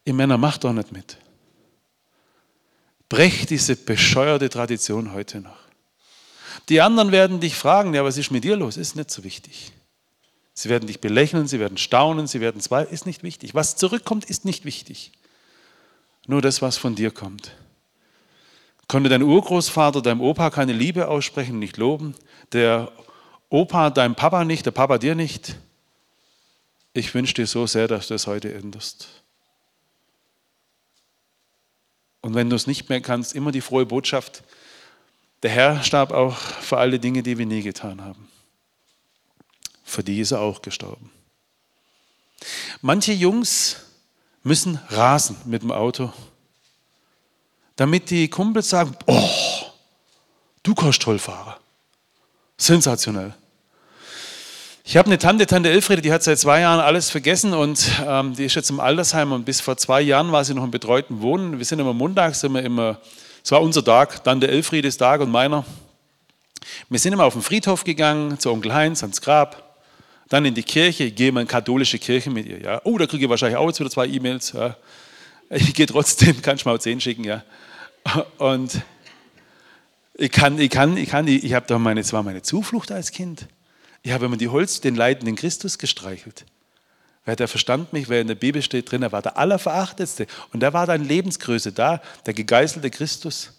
[0.06, 1.18] Ihr Männer, macht doch nicht mit.
[3.10, 5.58] Brecht diese bescheuerte Tradition heute noch.
[6.70, 8.78] Die anderen werden dich fragen, ja, was ist mit dir los?
[8.78, 9.72] Ist nicht so wichtig.
[10.60, 13.54] Sie werden dich belächeln, sie werden staunen, sie werden zweifeln, ist nicht wichtig.
[13.54, 15.12] Was zurückkommt, ist nicht wichtig.
[16.26, 17.52] Nur das, was von dir kommt.
[18.88, 22.16] Konnte dein Urgroßvater deinem Opa keine Liebe aussprechen, nicht loben?
[22.54, 22.92] Der
[23.50, 25.58] Opa deinem Papa nicht, der Papa dir nicht?
[26.92, 29.10] Ich wünsche dir so sehr, dass du es heute änderst.
[32.22, 34.44] Und wenn du es nicht mehr kannst, immer die frohe Botschaft,
[35.44, 38.28] der Herr starb auch für alle Dinge, die wir nie getan haben.
[39.88, 41.10] Für die ist er auch gestorben.
[42.82, 43.78] Manche Jungs
[44.44, 46.12] müssen rasen mit dem Auto,
[47.78, 49.30] damit die Kumpels sagen, oh,
[50.62, 51.56] du kannst toll fahren.
[52.58, 53.34] Sensationell.
[54.84, 58.36] Ich habe eine Tante, Tante Elfriede, die hat seit zwei Jahren alles vergessen und ähm,
[58.36, 61.22] die ist jetzt im Altersheim und bis vor zwei Jahren war sie noch im betreuten
[61.22, 61.60] Wohnen.
[61.60, 63.00] Wir sind immer montags, sind wir immer,
[63.42, 65.64] es war unser Tag, Tante Elfriedes Tag und meiner.
[66.90, 69.67] Wir sind immer auf den Friedhof gegangen, zu Onkel Heinz, ans Grab
[70.30, 72.62] dann in die Kirche, ich gehe mal in katholische Kirche mit ihr.
[72.62, 72.82] Ja.
[72.84, 74.52] Oh, da kriege ich wahrscheinlich auch jetzt wieder zwei E-Mails.
[74.52, 74.76] Ja.
[75.50, 77.24] Ich gehe trotzdem, kann ich mal zehn schicken.
[77.24, 77.44] Ja.
[78.38, 78.82] Und
[80.16, 83.48] ich kann, ich kann, ich kann, ich habe da meine, zwar meine Zuflucht als Kind.
[84.04, 86.46] Ich habe immer die Holz, den leidenden Christus gestreichelt.
[87.26, 90.28] Weil der verstand mich, weil in der Bibel steht drin, er war der Allerverachtetste.
[90.54, 93.54] Und da war dann Lebensgröße da, der gegeißelte Christus.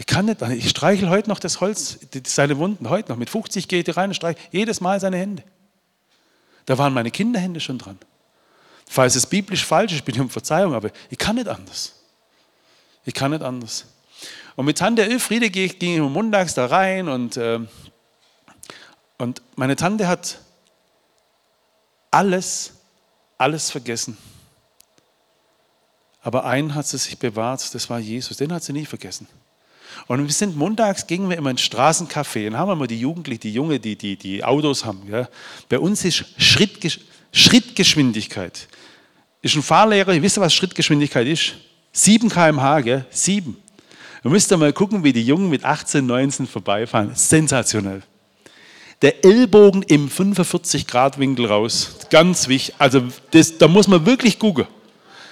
[0.00, 3.18] Ich kann nicht, ich streichel heute noch das Holz, seine Wunden, heute noch.
[3.18, 5.42] Mit 50 geht er rein und streichel jedes Mal seine Hände.
[6.64, 7.98] Da waren meine Kinderhände schon dran.
[8.88, 11.96] Falls es biblisch falsch ist, bitte ich um Verzeihung, aber ich kann nicht anders.
[13.04, 13.84] Ich kann nicht anders.
[14.56, 17.60] Und mit Tante Elfriede ging ich montags da rein und, äh,
[19.18, 20.38] und meine Tante hat
[22.10, 22.72] alles,
[23.36, 24.16] alles vergessen.
[26.22, 28.38] Aber einen hat sie sich bewahrt, das war Jesus.
[28.38, 29.28] Den hat sie nie vergessen.
[30.06, 33.52] Und wir sind montags, gingen wir immer ins Straßencafé und haben mal die Jugendlichen, die
[33.52, 35.02] Junge, die, die, die Autos haben.
[35.10, 35.28] Ja.
[35.68, 37.00] Bei uns ist Schrittgesch
[37.32, 38.68] Schrittgeschwindigkeit.
[39.42, 41.54] Ist ein Fahrlehrer, ihr wisst was Schrittgeschwindigkeit ist?
[41.92, 43.04] 7 km/h, gell?
[43.10, 43.56] 7.
[44.22, 47.12] Ihr müsst mal gucken, wie die Jungen mit 18, 19 vorbeifahren.
[47.14, 48.02] Sensationell.
[49.00, 51.96] Der Ellbogen im 45-Grad-Winkel raus.
[52.10, 52.74] Ganz wichtig.
[52.78, 54.66] Also das, da muss man wirklich gucken.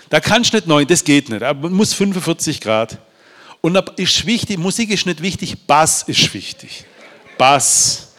[0.08, 1.40] Da kannst du nicht 9, das geht nicht.
[1.40, 2.98] Man muss 45 Grad.
[3.68, 6.86] Und ist wichtig, Musik ist nicht wichtig, Bass ist wichtig.
[7.36, 8.14] Bass.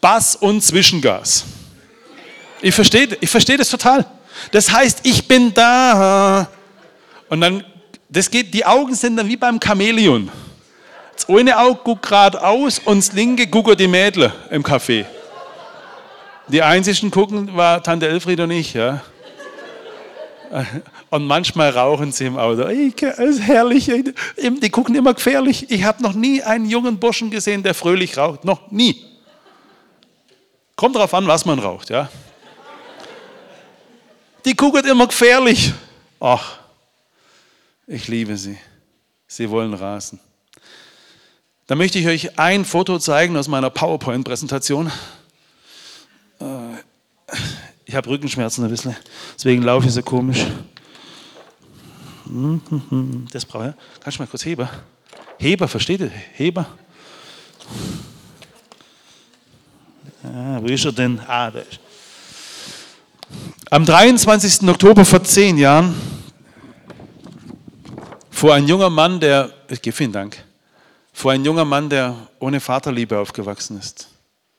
[0.00, 1.44] Bass und Zwischengas.
[2.60, 4.06] Ich verstehe ich versteh das total.
[4.52, 6.46] Das heißt, ich bin da.
[7.28, 7.64] Und dann,
[8.08, 10.30] das geht, die Augen sind dann wie beim Chamäleon.
[11.16, 15.04] Das eine Auge guckt geradeaus und das linke guckt die Mädel im Café.
[16.46, 18.74] Die einzigen gucken war Tante Elfried und ich.
[18.74, 19.02] Ja.
[21.10, 22.62] Und manchmal rauchen sie im Auto.
[22.62, 23.90] Das ist herrlich.
[24.36, 25.70] Die gucken immer gefährlich.
[25.70, 28.44] Ich habe noch nie einen jungen Burschen gesehen, der fröhlich raucht.
[28.44, 29.04] Noch nie.
[30.76, 31.90] Kommt darauf an, was man raucht.
[31.90, 32.10] Ja.
[34.44, 35.72] Die gucken immer gefährlich.
[36.20, 36.58] Ach,
[37.86, 38.58] ich liebe sie.
[39.26, 40.20] Sie wollen rasen.
[41.66, 44.90] Da möchte ich euch ein Foto zeigen aus meiner PowerPoint-Präsentation.
[47.84, 48.96] Ich habe Rückenschmerzen ein bisschen,
[49.34, 50.46] deswegen laufe ich so komisch.
[53.32, 54.00] Das brauche ich.
[54.00, 54.70] Kannst du mal kurz Heber?
[55.38, 56.08] Heber, versteht ihr?
[56.08, 56.66] Heber.
[60.22, 61.20] Ah, wo ist er denn?
[61.26, 61.80] Ah, da ist.
[63.70, 64.68] Am 23.
[64.68, 65.94] Oktober vor zehn Jahren
[68.30, 69.50] fuhr ein junger Mann, der,
[69.92, 70.44] vielen Dank,
[71.12, 74.11] fuhr ein junger Mann, der ohne Vaterliebe aufgewachsen ist.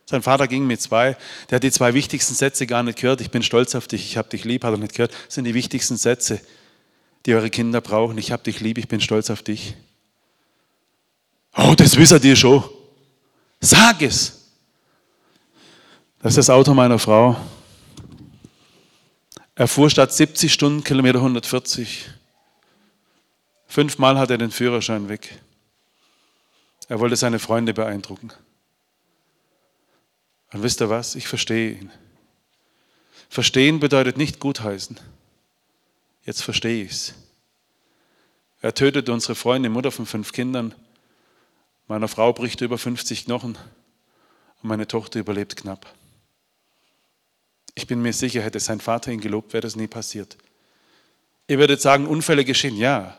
[0.05, 1.15] Sein Vater ging mit zwei,
[1.49, 3.21] der hat die zwei wichtigsten Sätze gar nicht gehört.
[3.21, 5.13] Ich bin stolz auf dich, ich habe dich lieb, hat er nicht gehört.
[5.25, 6.41] Das sind die wichtigsten Sätze,
[7.25, 8.17] die eure Kinder brauchen.
[8.17, 9.75] Ich habe dich lieb, ich bin stolz auf dich.
[11.55, 12.63] Oh, das wisst ihr schon.
[13.61, 14.49] Sag es.
[16.21, 17.37] Das ist das Auto meiner Frau.
[19.55, 22.09] Er fuhr statt 70 Stundenkilometer 140.
[23.67, 25.39] Fünfmal hat er den Führerschein weg.
[26.89, 28.31] Er wollte seine Freunde beeindrucken.
[30.53, 31.15] Und wisst ihr was?
[31.15, 31.91] Ich verstehe ihn.
[33.27, 34.99] Verstehen bedeutet nicht gutheißen.
[36.25, 37.13] Jetzt verstehe ich es.
[38.61, 40.73] Er tötet unsere Freundin, Mutter von fünf Kindern.
[41.87, 43.57] Meiner Frau bricht über 50 Knochen
[44.61, 45.91] und meine Tochter überlebt knapp.
[47.75, 50.37] Ich bin mir sicher, hätte sein Vater ihn gelobt, wäre das nie passiert.
[51.47, 53.17] Ihr werdet sagen, Unfälle geschehen, ja.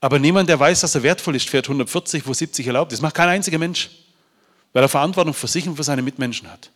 [0.00, 2.98] Aber niemand, der weiß, dass er wertvoll ist, fährt 140, wo 70 erlaubt ist.
[2.98, 3.90] Das macht kein einziger Mensch,
[4.72, 6.70] weil er Verantwortung für sich und für seine Mitmenschen hat.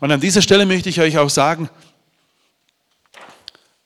[0.00, 1.70] Und an dieser Stelle möchte ich euch auch sagen,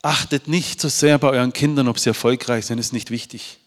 [0.02, 3.58] achtet nicht so sehr bei euren Kindern, ob sie erfolgreich sind, ist nicht wichtig.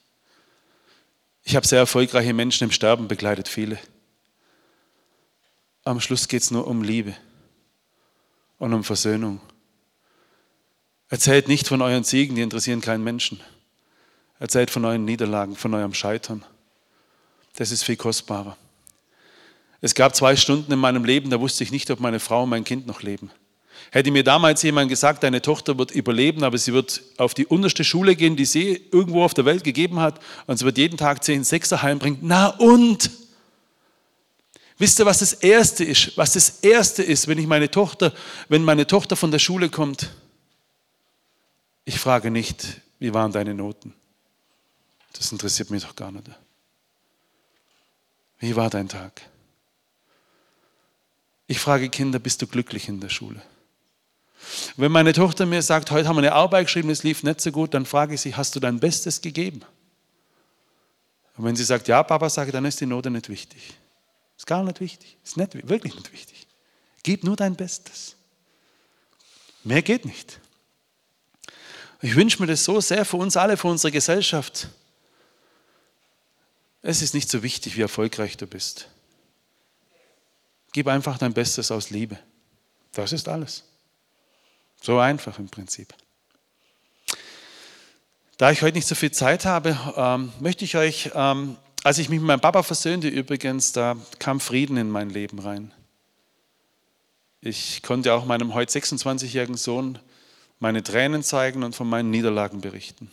[1.43, 3.79] Ich habe sehr erfolgreiche Menschen im Sterben begleitet, viele.
[5.83, 7.15] Am Schluss geht es nur um Liebe
[8.59, 9.41] und um Versöhnung.
[11.09, 13.41] Erzählt nicht von euren Siegen, die interessieren keinen Menschen.
[14.39, 16.45] Erzählt von euren Niederlagen, von eurem Scheitern.
[17.55, 18.57] Das ist viel kostbarer.
[19.81, 22.49] Es gab zwei Stunden in meinem Leben, da wusste ich nicht, ob meine Frau und
[22.49, 23.31] mein Kind noch leben.
[23.89, 27.83] Hätte mir damals jemand gesagt, deine Tochter wird überleben, aber sie wird auf die unterste
[27.83, 31.23] Schule gehen, die sie irgendwo auf der Welt gegeben hat, und sie wird jeden Tag
[31.23, 32.19] zehn Sechser heimbringen.
[32.21, 33.09] Na und?
[34.77, 36.15] Wisst ihr, was das Erste ist?
[36.15, 38.13] Was das Erste ist, wenn ich meine Tochter,
[38.49, 40.11] wenn meine Tochter von der Schule kommt?
[41.83, 43.93] Ich frage nicht, wie waren deine Noten?
[45.13, 46.25] Das interessiert mich doch gar nicht.
[48.41, 49.21] Wie war dein Tag?
[51.45, 53.41] Ich frage Kinder, bist du glücklich in der Schule?
[54.77, 57.51] Wenn meine Tochter mir sagt, heute haben wir eine Arbeit geschrieben, es lief nicht so
[57.51, 59.61] gut, dann frage ich sie, hast du dein Bestes gegeben?
[61.37, 63.75] Und wenn sie sagt, ja, Papa, sage, dann ist die Note nicht wichtig.
[64.35, 65.17] Ist gar nicht wichtig.
[65.23, 66.47] Ist nicht, wirklich nicht wichtig.
[67.03, 68.15] Gib nur dein Bestes.
[69.63, 70.39] Mehr geht nicht.
[72.01, 74.69] Ich wünsche mir das so sehr für uns alle, für unsere Gesellschaft.
[76.81, 78.87] Es ist nicht so wichtig, wie erfolgreich du bist.
[80.73, 82.17] Gib einfach dein Bestes aus Liebe.
[82.93, 83.63] Das ist alles.
[84.81, 85.93] So einfach im Prinzip.
[88.37, 92.09] Da ich heute nicht so viel Zeit habe, ähm, möchte ich euch, ähm, als ich
[92.09, 95.71] mich mit meinem Papa versöhnte übrigens, da kam Frieden in mein Leben rein.
[97.41, 99.99] Ich konnte auch meinem heute 26-jährigen Sohn
[100.59, 103.11] meine Tränen zeigen und von meinen Niederlagen berichten.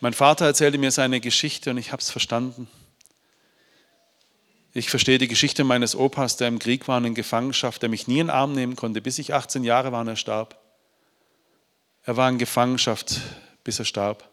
[0.00, 2.68] Mein Vater erzählte mir seine Geschichte und ich habe es verstanden.
[4.74, 8.06] Ich verstehe die Geschichte meines Opas, der im Krieg war und in Gefangenschaft, der mich
[8.06, 10.60] nie in den Arm nehmen konnte, bis ich 18 Jahre war und er starb.
[12.02, 13.20] Er war in Gefangenschaft,
[13.64, 14.28] bis er starb.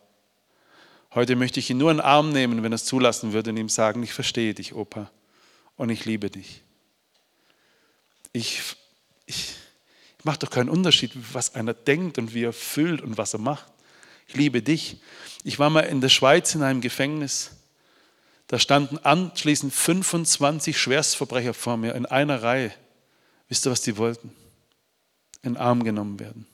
[1.16, 3.58] Heute möchte ich ihn nur in den Arm nehmen, wenn er es zulassen würde, und
[3.58, 5.10] ihm sagen, ich verstehe dich, Opa,
[5.78, 6.62] und ich liebe dich.
[8.34, 8.62] Ich,
[9.28, 9.56] ich,
[10.24, 13.73] Macht doch keinen Unterschied, was einer denkt und wie er fühlt und was er macht.
[14.34, 14.98] Ich liebe dich.
[15.44, 17.52] Ich war mal in der Schweiz in einem Gefängnis.
[18.48, 22.74] Da standen anschließend 25 Schwerstverbrecher vor mir in einer Reihe.
[23.48, 24.30] Wisst ihr, was die wollten?
[25.44, 26.48] In den Arm genommen werden.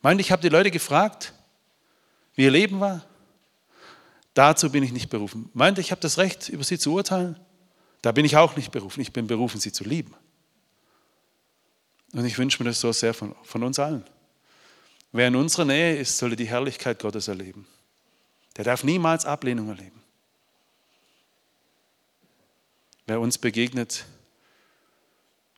[0.00, 1.34] Meint, ich habe die Leute gefragt,
[2.36, 3.04] wie ihr Leben war.
[4.32, 5.50] Dazu bin ich nicht berufen.
[5.52, 7.38] Meint, ich habe das Recht, über sie zu urteilen.
[8.00, 9.02] Da bin ich auch nicht berufen.
[9.02, 10.14] Ich bin berufen, sie zu lieben.
[12.14, 14.04] Und ich wünsche mir das so sehr von, von uns allen.
[15.16, 17.66] Wer in unserer Nähe ist, solle die Herrlichkeit Gottes erleben.
[18.58, 20.02] Der darf niemals Ablehnung erleben.
[23.06, 24.04] Wer uns begegnet,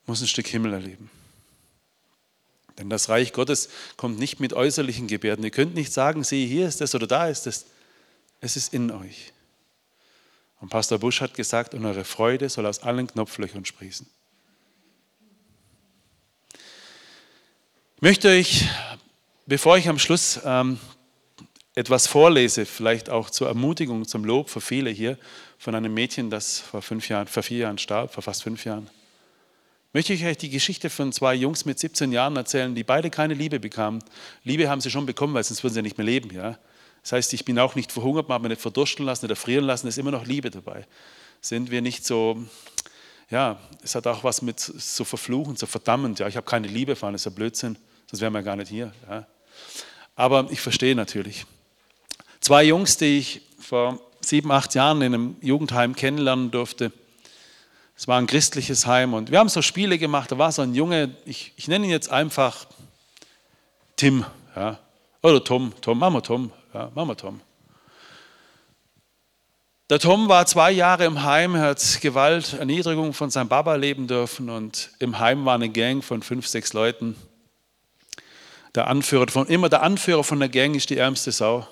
[0.07, 1.11] muss ein Stück Himmel erleben.
[2.79, 5.44] Denn das Reich Gottes kommt nicht mit äußerlichen Gebärden.
[5.44, 7.66] Ihr könnt nicht sagen, sieh, hier ist es oder da ist es.
[8.40, 9.33] Es ist in euch.
[10.61, 14.07] Und Pastor Busch hat gesagt, und eure Freude soll aus allen Knopflöchern sprießen.
[17.97, 18.68] Ich möchte euch,
[19.49, 20.79] bevor ich am Schluss ähm,
[21.75, 25.19] etwas vorlese, vielleicht auch zur Ermutigung, zum Lob für viele hier,
[25.59, 28.89] von einem Mädchen, das vor, fünf Jahren, vor vier Jahren starb, vor fast fünf Jahren,
[29.93, 33.35] möchte ich euch die Geschichte von zwei Jungs mit 17 Jahren erzählen, die beide keine
[33.35, 34.05] Liebe bekamen.
[34.45, 36.31] Liebe haben sie schon bekommen, weil sonst würden sie nicht mehr leben.
[36.33, 36.59] Ja?
[37.03, 39.65] Das heißt, ich bin auch nicht verhungert, man hat mich nicht verdursten lassen, nicht erfrieren
[39.65, 40.87] lassen, ist immer noch Liebe dabei.
[41.41, 42.45] Sind wir nicht so
[43.31, 46.19] ja, es hat auch was mit so verfluchen, so verdammend.
[46.19, 47.77] Ja, ich habe keine Liebe erfahren, das ist ja Blödsinn
[48.11, 48.93] sonst wären wir gar nicht hier.
[49.09, 49.27] Ja.
[50.16, 51.47] Aber ich verstehe natürlich.
[52.40, 56.92] Zwei Jungs, die ich vor sieben, acht Jahren in einem Jugendheim kennenlernen durfte.
[57.97, 60.31] Es war ein christliches Heim und wir haben so Spiele gemacht.
[60.31, 62.66] Da war so ein Junge, ich, ich nenne ihn jetzt einfach
[63.97, 64.25] Tim.
[64.55, 64.79] Ja.
[65.23, 66.53] Oder Tom, Tom, Mama Tom.
[66.73, 67.40] Ja, Mama Tom.
[69.90, 74.51] Der Tom war zwei Jahre im Heim, hat Gewalt, Erniedrigung von seinem Baba leben dürfen
[74.51, 77.16] und im Heim war eine Gang von fünf, sechs Leuten
[78.75, 81.67] der Anführer von, immer der Anführer von der Gang ist die ärmste Sau.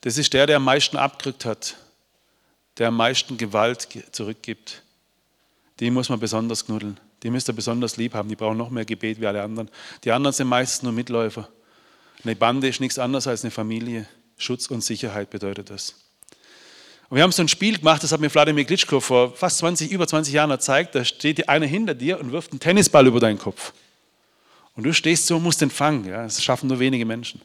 [0.00, 1.76] Das ist der, der am meisten abgerückt hat,
[2.78, 4.82] der am meisten Gewalt zurückgibt.
[5.80, 7.00] Die muss man besonders knuddeln.
[7.22, 8.28] Die müsst ihr besonders lieb haben.
[8.28, 9.70] Die brauchen noch mehr Gebet wie alle anderen.
[10.04, 11.48] Die anderen sind meistens nur Mitläufer.
[12.22, 14.06] Eine Bande ist nichts anderes als eine Familie.
[14.36, 15.94] Schutz und Sicherheit bedeutet das.
[17.08, 19.90] Und wir haben so ein Spiel gemacht, das hat mir Wladimir Klitschko vor fast 20,
[19.90, 20.94] über 20 Jahren gezeigt.
[20.94, 23.72] Da steht einer hinter dir und wirft einen Tennisball über deinen Kopf.
[24.76, 26.04] Und du stehst so und musst den fangen.
[26.04, 26.22] Ja?
[26.22, 27.40] Das schaffen nur wenige Menschen.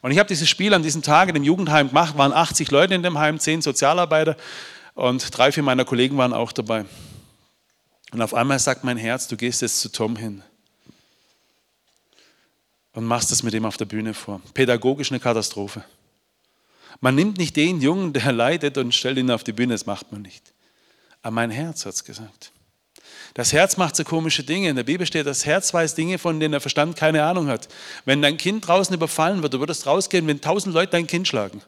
[0.00, 2.94] Und ich habe dieses Spiel an diesem Tag in dem Jugendheim gemacht, waren 80 Leute
[2.94, 4.36] in dem Heim, 10 Sozialarbeiter
[4.94, 6.84] und drei, vier meiner Kollegen waren auch dabei.
[8.10, 10.42] Und auf einmal sagt mein Herz, du gehst jetzt zu Tom hin
[12.92, 14.42] und machst das mit ihm auf der Bühne vor.
[14.54, 15.84] Pädagogisch eine Katastrophe.
[17.00, 20.12] Man nimmt nicht den Jungen, der leidet und stellt ihn auf die Bühne, das macht
[20.12, 20.52] man nicht.
[21.22, 22.52] Aber mein Herz hat es gesagt.
[23.34, 24.68] Das Herz macht so komische Dinge.
[24.68, 27.68] In der Bibel steht, das Herz weiß Dinge, von denen der Verstand keine Ahnung hat.
[28.04, 31.62] Wenn dein Kind draußen überfallen wird, du würdest rausgehen, wenn tausend Leute dein Kind schlagen.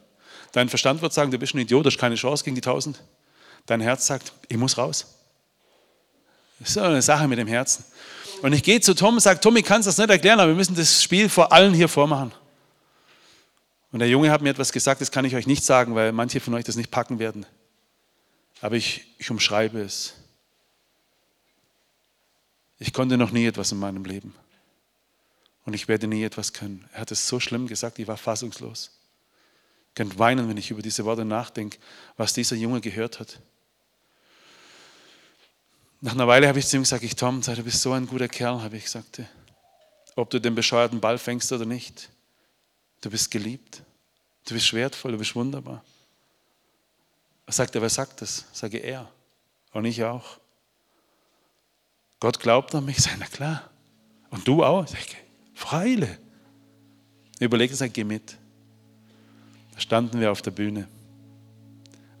[0.51, 3.01] Dein Verstand wird sagen, du bist ein Idiot, du hast keine Chance gegen die tausend.
[3.65, 5.15] Dein Herz sagt, ich muss raus.
[6.59, 7.83] Das ist eine Sache mit dem Herzen.
[8.41, 10.49] Und ich gehe zu Tom und sage, Tom, ich kann es das nicht erklären, aber
[10.49, 12.31] wir müssen das Spiel vor allen hier vormachen.
[13.91, 16.39] Und der Junge hat mir etwas gesagt, das kann ich euch nicht sagen, weil manche
[16.39, 17.45] von euch das nicht packen werden.
[18.61, 20.13] Aber ich, ich umschreibe es.
[22.79, 24.35] Ich konnte noch nie etwas in meinem Leben.
[25.65, 26.87] Und ich werde nie etwas können.
[26.93, 28.91] Er hat es so schlimm gesagt, ich war fassungslos.
[29.89, 31.79] Ich könnte weinen, wenn ich über diese Worte nachdenke,
[32.17, 33.39] was dieser Junge gehört hat.
[36.01, 38.27] Nach einer Weile habe ich zu ihm gesagt, ich Tom, du bist so ein guter
[38.27, 39.21] Kerl, habe ich gesagt.
[40.15, 42.09] Ob du den bescheuerten Ball fängst oder nicht,
[43.01, 43.81] du bist geliebt,
[44.47, 45.83] du bist wertvoll, du bist wunderbar.
[47.47, 48.45] Er sagte, wer sagt das?
[48.53, 49.09] Sage er.
[49.71, 50.39] Und ich auch.
[52.19, 53.69] Gott glaubt an mich, sei na klar.
[54.29, 54.87] Und du auch?
[54.87, 55.15] Sag ich,
[55.53, 56.17] Freile.
[57.39, 58.37] Überlegt er, geh mit.
[59.73, 60.87] Da standen wir auf der Bühne.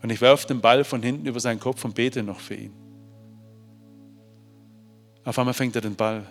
[0.01, 2.73] Und ich werfe den Ball von hinten über seinen Kopf und bete noch für ihn.
[5.23, 6.25] Auf einmal fängt er den Ball.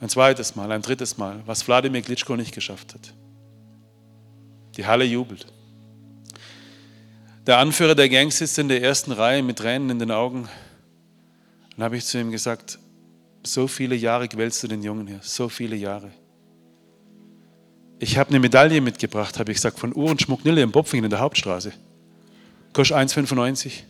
[0.00, 3.12] Ein zweites Mal, ein drittes Mal, was Wladimir Klitschko nicht geschafft hat.
[4.76, 5.46] Die Halle jubelt.
[7.46, 10.48] Der Anführer der Gang sitzt in der ersten Reihe mit Tränen in den Augen.
[11.80, 12.78] Dann habe ich zu ihm gesagt,
[13.42, 16.10] so viele Jahre quälst du den Jungen hier, so viele Jahre.
[17.98, 21.20] Ich habe eine Medaille mitgebracht, habe ich gesagt, von Uhrenschmuck Nille im Bopfingen in der
[21.20, 21.72] Hauptstraße.
[22.74, 23.84] Kostet 1,95.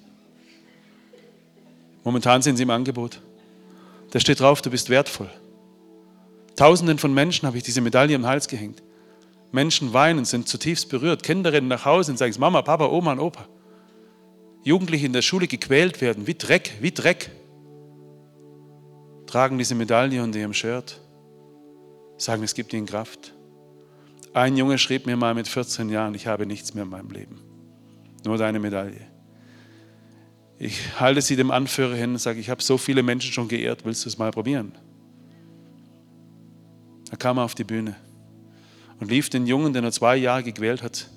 [2.04, 3.20] Momentan sind sie im Angebot.
[4.12, 5.30] Da steht drauf, du bist wertvoll.
[6.54, 8.84] Tausenden von Menschen habe ich diese Medaille am Hals gehängt.
[9.50, 11.24] Menschen weinen, sind zutiefst berührt.
[11.24, 13.48] Kinder rennen nach Hause und sagen, Mama, Papa, Oma und Opa.
[14.62, 17.32] Jugendliche in der Schule gequält werden, wie Dreck, wie Dreck
[19.30, 21.00] tragen diese Medaille unter ihrem Shirt,
[22.18, 23.32] sagen, es gibt ihnen Kraft.
[24.34, 27.40] Ein Junge schrieb mir mal mit 14 Jahren, ich habe nichts mehr in meinem Leben,
[28.24, 29.06] nur deine Medaille.
[30.58, 33.84] Ich halte sie dem Anführer hin und sage, ich habe so viele Menschen schon geehrt,
[33.84, 34.72] willst du es mal probieren?
[37.08, 37.96] Da kam er auf die Bühne
[38.98, 41.08] und lief den Jungen, den er zwei Jahre gequält hat,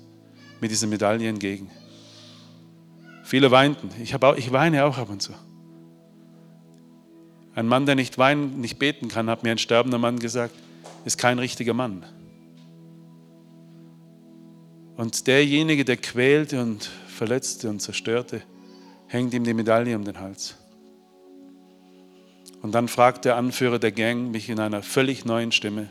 [0.60, 1.68] mit dieser Medaille entgegen.
[3.24, 3.90] Viele weinten.
[4.02, 5.34] Ich, auch, ich weine auch ab und zu.
[7.54, 10.54] Ein Mann, der nicht weinen, nicht beten kann, hat mir ein sterbender Mann gesagt,
[11.04, 12.04] ist kein richtiger Mann.
[14.96, 18.42] Und derjenige, der quälte und verletzte und zerstörte,
[19.06, 20.56] hängt ihm die Medaille um den Hals.
[22.62, 25.88] Und dann fragt der Anführer der Gang mich in einer völlig neuen Stimme,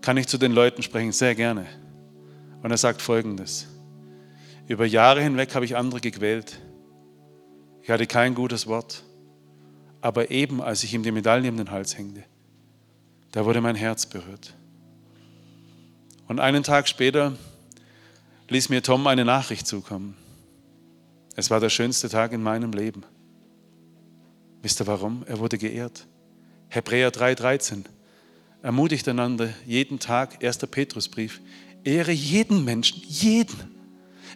[0.00, 1.12] kann ich zu den Leuten sprechen?
[1.12, 1.66] Sehr gerne.
[2.62, 3.68] Und er sagt folgendes,
[4.66, 6.58] über Jahre hinweg habe ich andere gequält.
[7.82, 9.04] Ich hatte kein gutes Wort.
[10.02, 12.24] Aber eben als ich ihm die Medaille um den Hals hängte,
[13.30, 14.52] da wurde mein Herz berührt.
[16.28, 17.32] Und einen Tag später
[18.48, 20.14] ließ mir Tom eine Nachricht zukommen.
[21.34, 23.04] Es war der schönste Tag in meinem Leben.
[24.60, 25.24] Wisst ihr warum?
[25.26, 26.06] Er wurde geehrt.
[26.68, 27.84] Hebräer 3,13.
[28.62, 30.58] Ermutigt einander jeden Tag, 1.
[30.58, 31.40] Petrusbrief,
[31.84, 33.74] ehre jeden Menschen, jeden.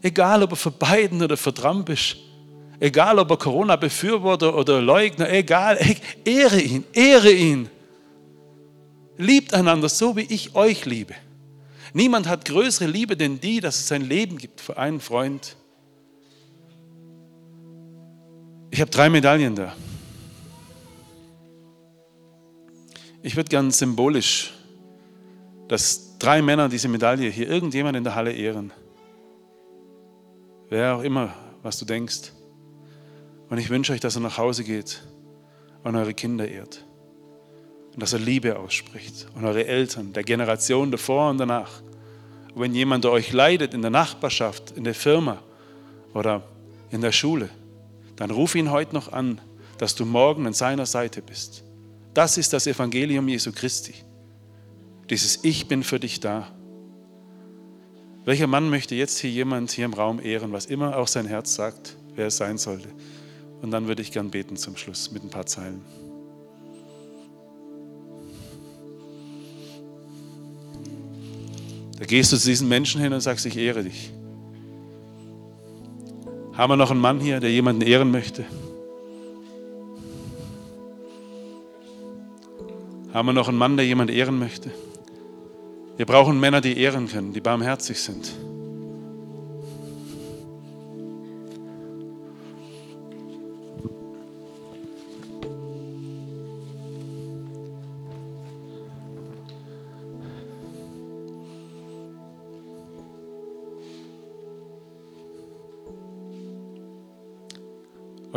[0.02, 2.16] Egal, ob er für beiden oder für Trump ist.
[2.78, 5.78] Egal, ob er Corona-Befürworter oder Leugner, egal,
[6.24, 7.70] ehre ihn, ehre ihn.
[9.16, 11.14] Liebt einander so, wie ich euch liebe.
[11.94, 15.56] Niemand hat größere Liebe denn die, dass es sein Leben gibt für einen Freund.
[18.70, 19.74] Ich habe drei Medaillen da.
[23.22, 24.52] Ich würde gern symbolisch,
[25.68, 28.72] dass drei Männer diese Medaille hier irgendjemand in der Halle ehren.
[30.68, 32.32] Wer auch immer, was du denkst.
[33.48, 35.02] Und ich wünsche euch, dass er nach Hause geht
[35.84, 36.84] und eure Kinder ehrt.
[37.92, 41.80] Und dass er Liebe ausspricht und eure Eltern, der Generation davor und danach.
[42.54, 45.42] Und wenn jemand euch leidet in der Nachbarschaft, in der Firma
[46.12, 46.42] oder
[46.90, 47.48] in der Schule,
[48.16, 49.40] dann ruf ihn heute noch an,
[49.78, 51.62] dass du morgen an seiner Seite bist.
[52.14, 53.94] Das ist das Evangelium Jesu Christi.
[55.10, 56.50] Dieses Ich bin für dich da.
[58.24, 61.54] Welcher Mann möchte jetzt hier jemand hier im Raum ehren, was immer auch sein Herz
[61.54, 62.88] sagt, wer es sein sollte?
[63.66, 65.80] Und dann würde ich gern beten zum Schluss mit ein paar Zeilen.
[71.98, 74.12] Da gehst du zu diesen Menschen hin und sagst, ich ehre dich.
[76.52, 78.44] Haben wir noch einen Mann hier, der jemanden ehren möchte?
[83.12, 84.70] Haben wir noch einen Mann, der jemanden ehren möchte?
[85.96, 88.32] Wir brauchen Männer, die ehren können, die barmherzig sind.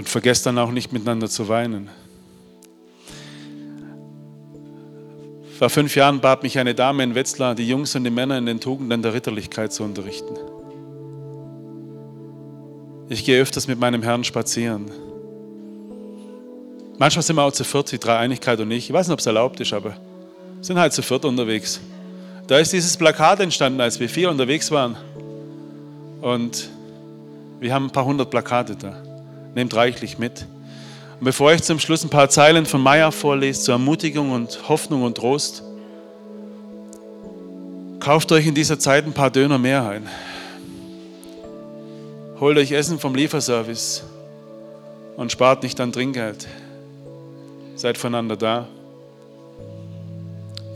[0.09, 1.87] Vergesst dann auch nicht miteinander zu weinen.
[5.59, 8.47] Vor fünf Jahren bat mich eine Dame in Wetzlar, die Jungs und die Männer in
[8.47, 10.35] den Tugenden der Ritterlichkeit zu unterrichten.
[13.07, 14.89] Ich gehe öfters mit meinem Herrn spazieren.
[16.97, 18.89] Manchmal sind wir auch zu viert, die Dreieinigkeit und ich.
[18.89, 19.95] Ich weiß nicht, ob es erlaubt ist, aber
[20.61, 21.79] sind halt zu viert unterwegs.
[22.47, 24.97] Da ist dieses Plakat entstanden, als wir vier unterwegs waren.
[26.19, 26.67] Und
[27.59, 29.03] wir haben ein paar hundert Plakate da.
[29.55, 30.45] Nehmt reichlich mit.
[31.19, 35.03] Und bevor ich zum Schluss ein paar Zeilen von Maya vorlese zur Ermutigung und Hoffnung
[35.03, 35.63] und Trost,
[37.99, 40.07] kauft euch in dieser Zeit ein paar Döner mehr ein.
[42.39, 44.03] Holt euch Essen vom Lieferservice
[45.17, 46.47] und spart nicht an Trinkgeld.
[47.75, 48.67] Seid voneinander da.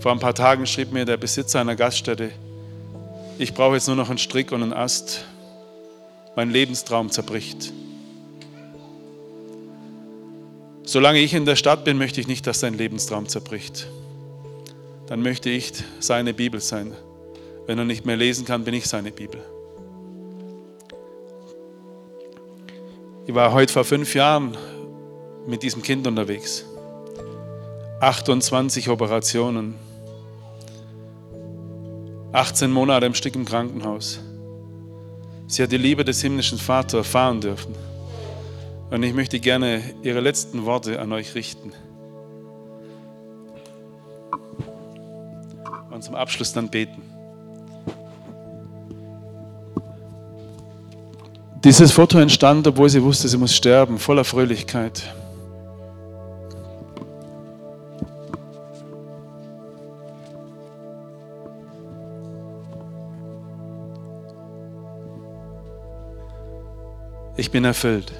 [0.02, 2.32] Vor ein paar Tagen schrieb mir der Besitzer einer Gaststätte,
[3.40, 5.26] ich brauche jetzt nur noch einen Strick und einen Ast.
[6.36, 7.74] Mein Lebenstraum zerbricht.
[10.94, 13.88] Solange ich in der Stadt bin, möchte ich nicht, dass sein Lebenstraum zerbricht.
[15.08, 16.94] Dann möchte ich seine Bibel sein.
[17.66, 19.41] Wenn er nicht mehr lesen kann, bin ich seine Bibel.
[23.26, 24.56] Ich war heute vor fünf Jahren
[25.48, 26.64] mit diesem Kind unterwegs.
[28.00, 29.74] 28 Operationen.
[32.34, 34.20] 18 Monate im Stück im Krankenhaus.
[35.48, 37.74] Sie hat die Liebe des himmlischen Vaters erfahren dürfen.
[38.94, 41.74] Und ich möchte gerne Ihre letzten Worte an euch richten.
[45.89, 47.02] Und zum Abschluss dann beten.
[51.64, 55.12] Dieses Foto entstand, obwohl sie wusste, sie muss sterben, voller Fröhlichkeit.
[67.38, 68.14] Ich bin erfüllt.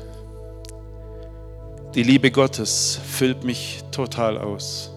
[1.96, 4.92] Die Liebe Gottes füllt mich total aus.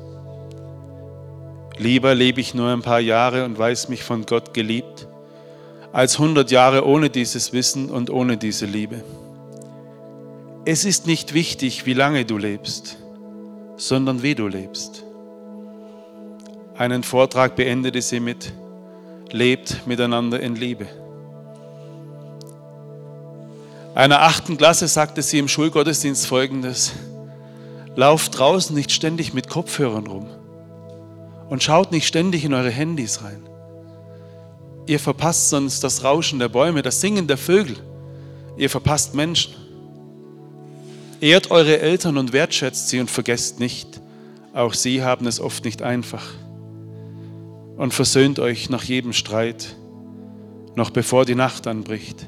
[1.77, 5.07] Lieber lebe ich nur ein paar Jahre und weiß mich von Gott geliebt,
[5.93, 9.05] als 100 Jahre ohne dieses Wissen und ohne diese Liebe.
[10.65, 12.97] Es ist nicht wichtig, wie lange du lebst,
[13.77, 15.05] sondern wie du lebst.
[16.79, 18.55] Einen Vortrag beendete sie mit,
[19.33, 20.87] lebt miteinander in Liebe
[23.97, 26.93] einer achten Klasse sagte sie im Schulgottesdienst folgendes.
[27.95, 30.27] Lauft draußen nicht ständig mit Kopfhörern rum
[31.49, 33.49] und schaut nicht ständig in eure Handys rein.
[34.85, 37.75] Ihr verpasst sonst das Rauschen der Bäume, das Singen der Vögel.
[38.59, 39.55] Ihr verpasst Menschen.
[41.23, 44.03] Ehrt eure Eltern und wertschätzt sie und vergesst nicht,
[44.53, 46.27] auch sie haben es oft nicht einfach.
[47.79, 49.75] Und versöhnt euch nach jedem Streit,
[50.75, 52.27] noch bevor die Nacht anbricht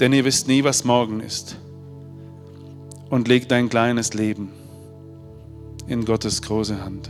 [0.00, 1.56] denn ihr wisst nie, was morgen ist.
[3.08, 4.50] Und legt dein kleines Leben
[5.86, 7.08] in Gottes große Hand.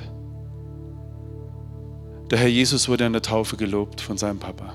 [2.31, 4.75] Der Herr Jesus wurde an der Taufe gelobt von seinem Papa.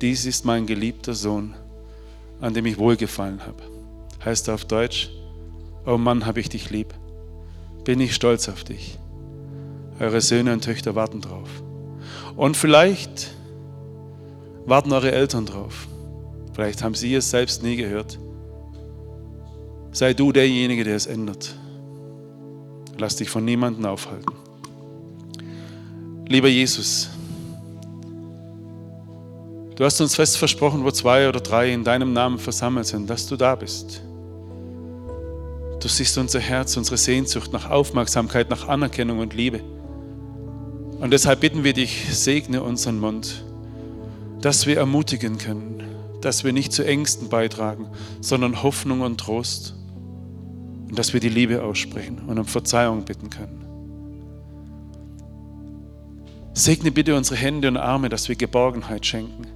[0.00, 1.54] Dies ist mein geliebter Sohn,
[2.40, 3.62] an dem ich wohlgefallen habe.
[4.24, 5.10] Heißt auf Deutsch,
[5.86, 6.94] oh Mann, habe ich dich lieb.
[7.84, 8.98] Bin ich stolz auf dich.
[10.00, 11.48] Eure Söhne und Töchter warten drauf.
[12.36, 13.34] Und vielleicht
[14.64, 15.88] warten eure Eltern drauf.
[16.52, 18.18] Vielleicht haben Sie es selbst nie gehört.
[19.92, 21.54] Sei du derjenige, der es ändert.
[22.98, 24.32] Lass dich von niemandem aufhalten.
[26.28, 27.10] Lieber Jesus,
[29.76, 33.26] du hast uns fest versprochen, wo zwei oder drei in deinem Namen versammelt sind, dass
[33.26, 34.02] du da bist.
[35.80, 39.60] Du siehst unser Herz, unsere Sehnsucht nach Aufmerksamkeit, nach Anerkennung und Liebe.
[41.00, 43.44] Und deshalb bitten wir dich, segne unseren Mund,
[44.40, 45.82] dass wir ermutigen können,
[46.24, 47.88] dass wir nicht zu Ängsten beitragen,
[48.20, 49.74] sondern Hoffnung und Trost.
[50.88, 53.64] Und dass wir die Liebe aussprechen und um Verzeihung bitten können.
[56.54, 59.46] Segne bitte unsere Hände und Arme, dass wir Geborgenheit schenken.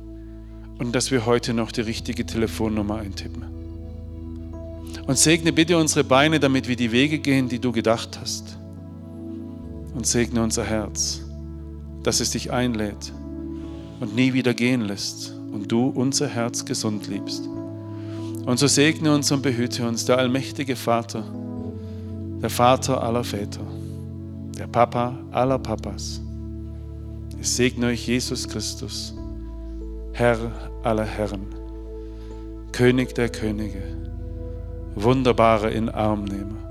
[0.79, 3.45] und dass wir heute noch die richtige Telefonnummer eintippen.
[5.07, 8.59] Und segne bitte unsere Beine, damit wir die Wege gehen, die du gedacht hast.
[9.95, 11.23] Und segne unser Herz,
[12.03, 13.11] dass es dich einlädt
[14.01, 17.48] und nie wieder gehen lässt und du unser Herz gesund liebst.
[18.44, 21.24] Und so segne uns und behüte uns der allmächtige Vater,
[22.42, 23.66] der Vater aller Väter,
[24.59, 26.20] der Papa aller Papas.
[27.40, 29.14] Ich segne euch Jesus Christus,
[30.12, 30.38] Herr
[30.82, 31.46] aller Herren,
[32.72, 33.82] König der Könige,
[34.94, 36.70] wunderbarer in Armnehmer,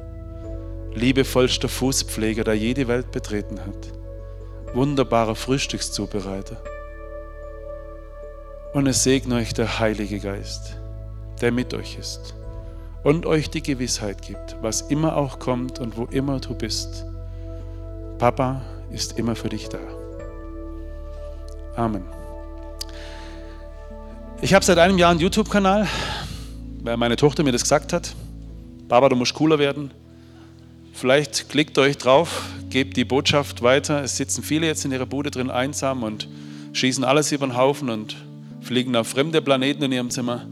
[0.94, 3.92] liebevollster Fußpfleger, der jede Welt betreten hat,
[4.76, 6.58] wunderbarer Frühstückszubereiter.
[8.76, 10.76] Und es segne euch der Heilige Geist,
[11.40, 12.36] der mit euch ist
[13.04, 17.06] und euch die Gewissheit gibt, was immer auch kommt und wo immer du bist.
[18.18, 19.78] Papa ist immer für dich da.
[21.78, 22.04] Amen.
[24.42, 25.88] Ich habe seit einem Jahr einen YouTube-Kanal,
[26.84, 28.14] weil meine Tochter mir das gesagt hat.
[28.90, 29.92] Baba, du musst cooler werden.
[30.92, 34.04] Vielleicht klickt euch drauf, gebt die Botschaft weiter.
[34.04, 36.28] Es sitzen viele jetzt in ihrer Bude drin einsam und
[36.74, 38.18] schießen alles über den Haufen und
[38.66, 40.48] fliegen auf fremde Planeten in ihrem Zimmer.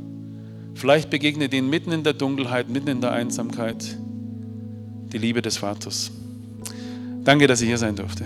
[0.75, 3.97] Vielleicht begegnet ihnen mitten in der Dunkelheit, mitten in der Einsamkeit
[5.11, 6.11] die Liebe des Vaters.
[7.23, 8.25] Danke, dass ich hier sein durfte.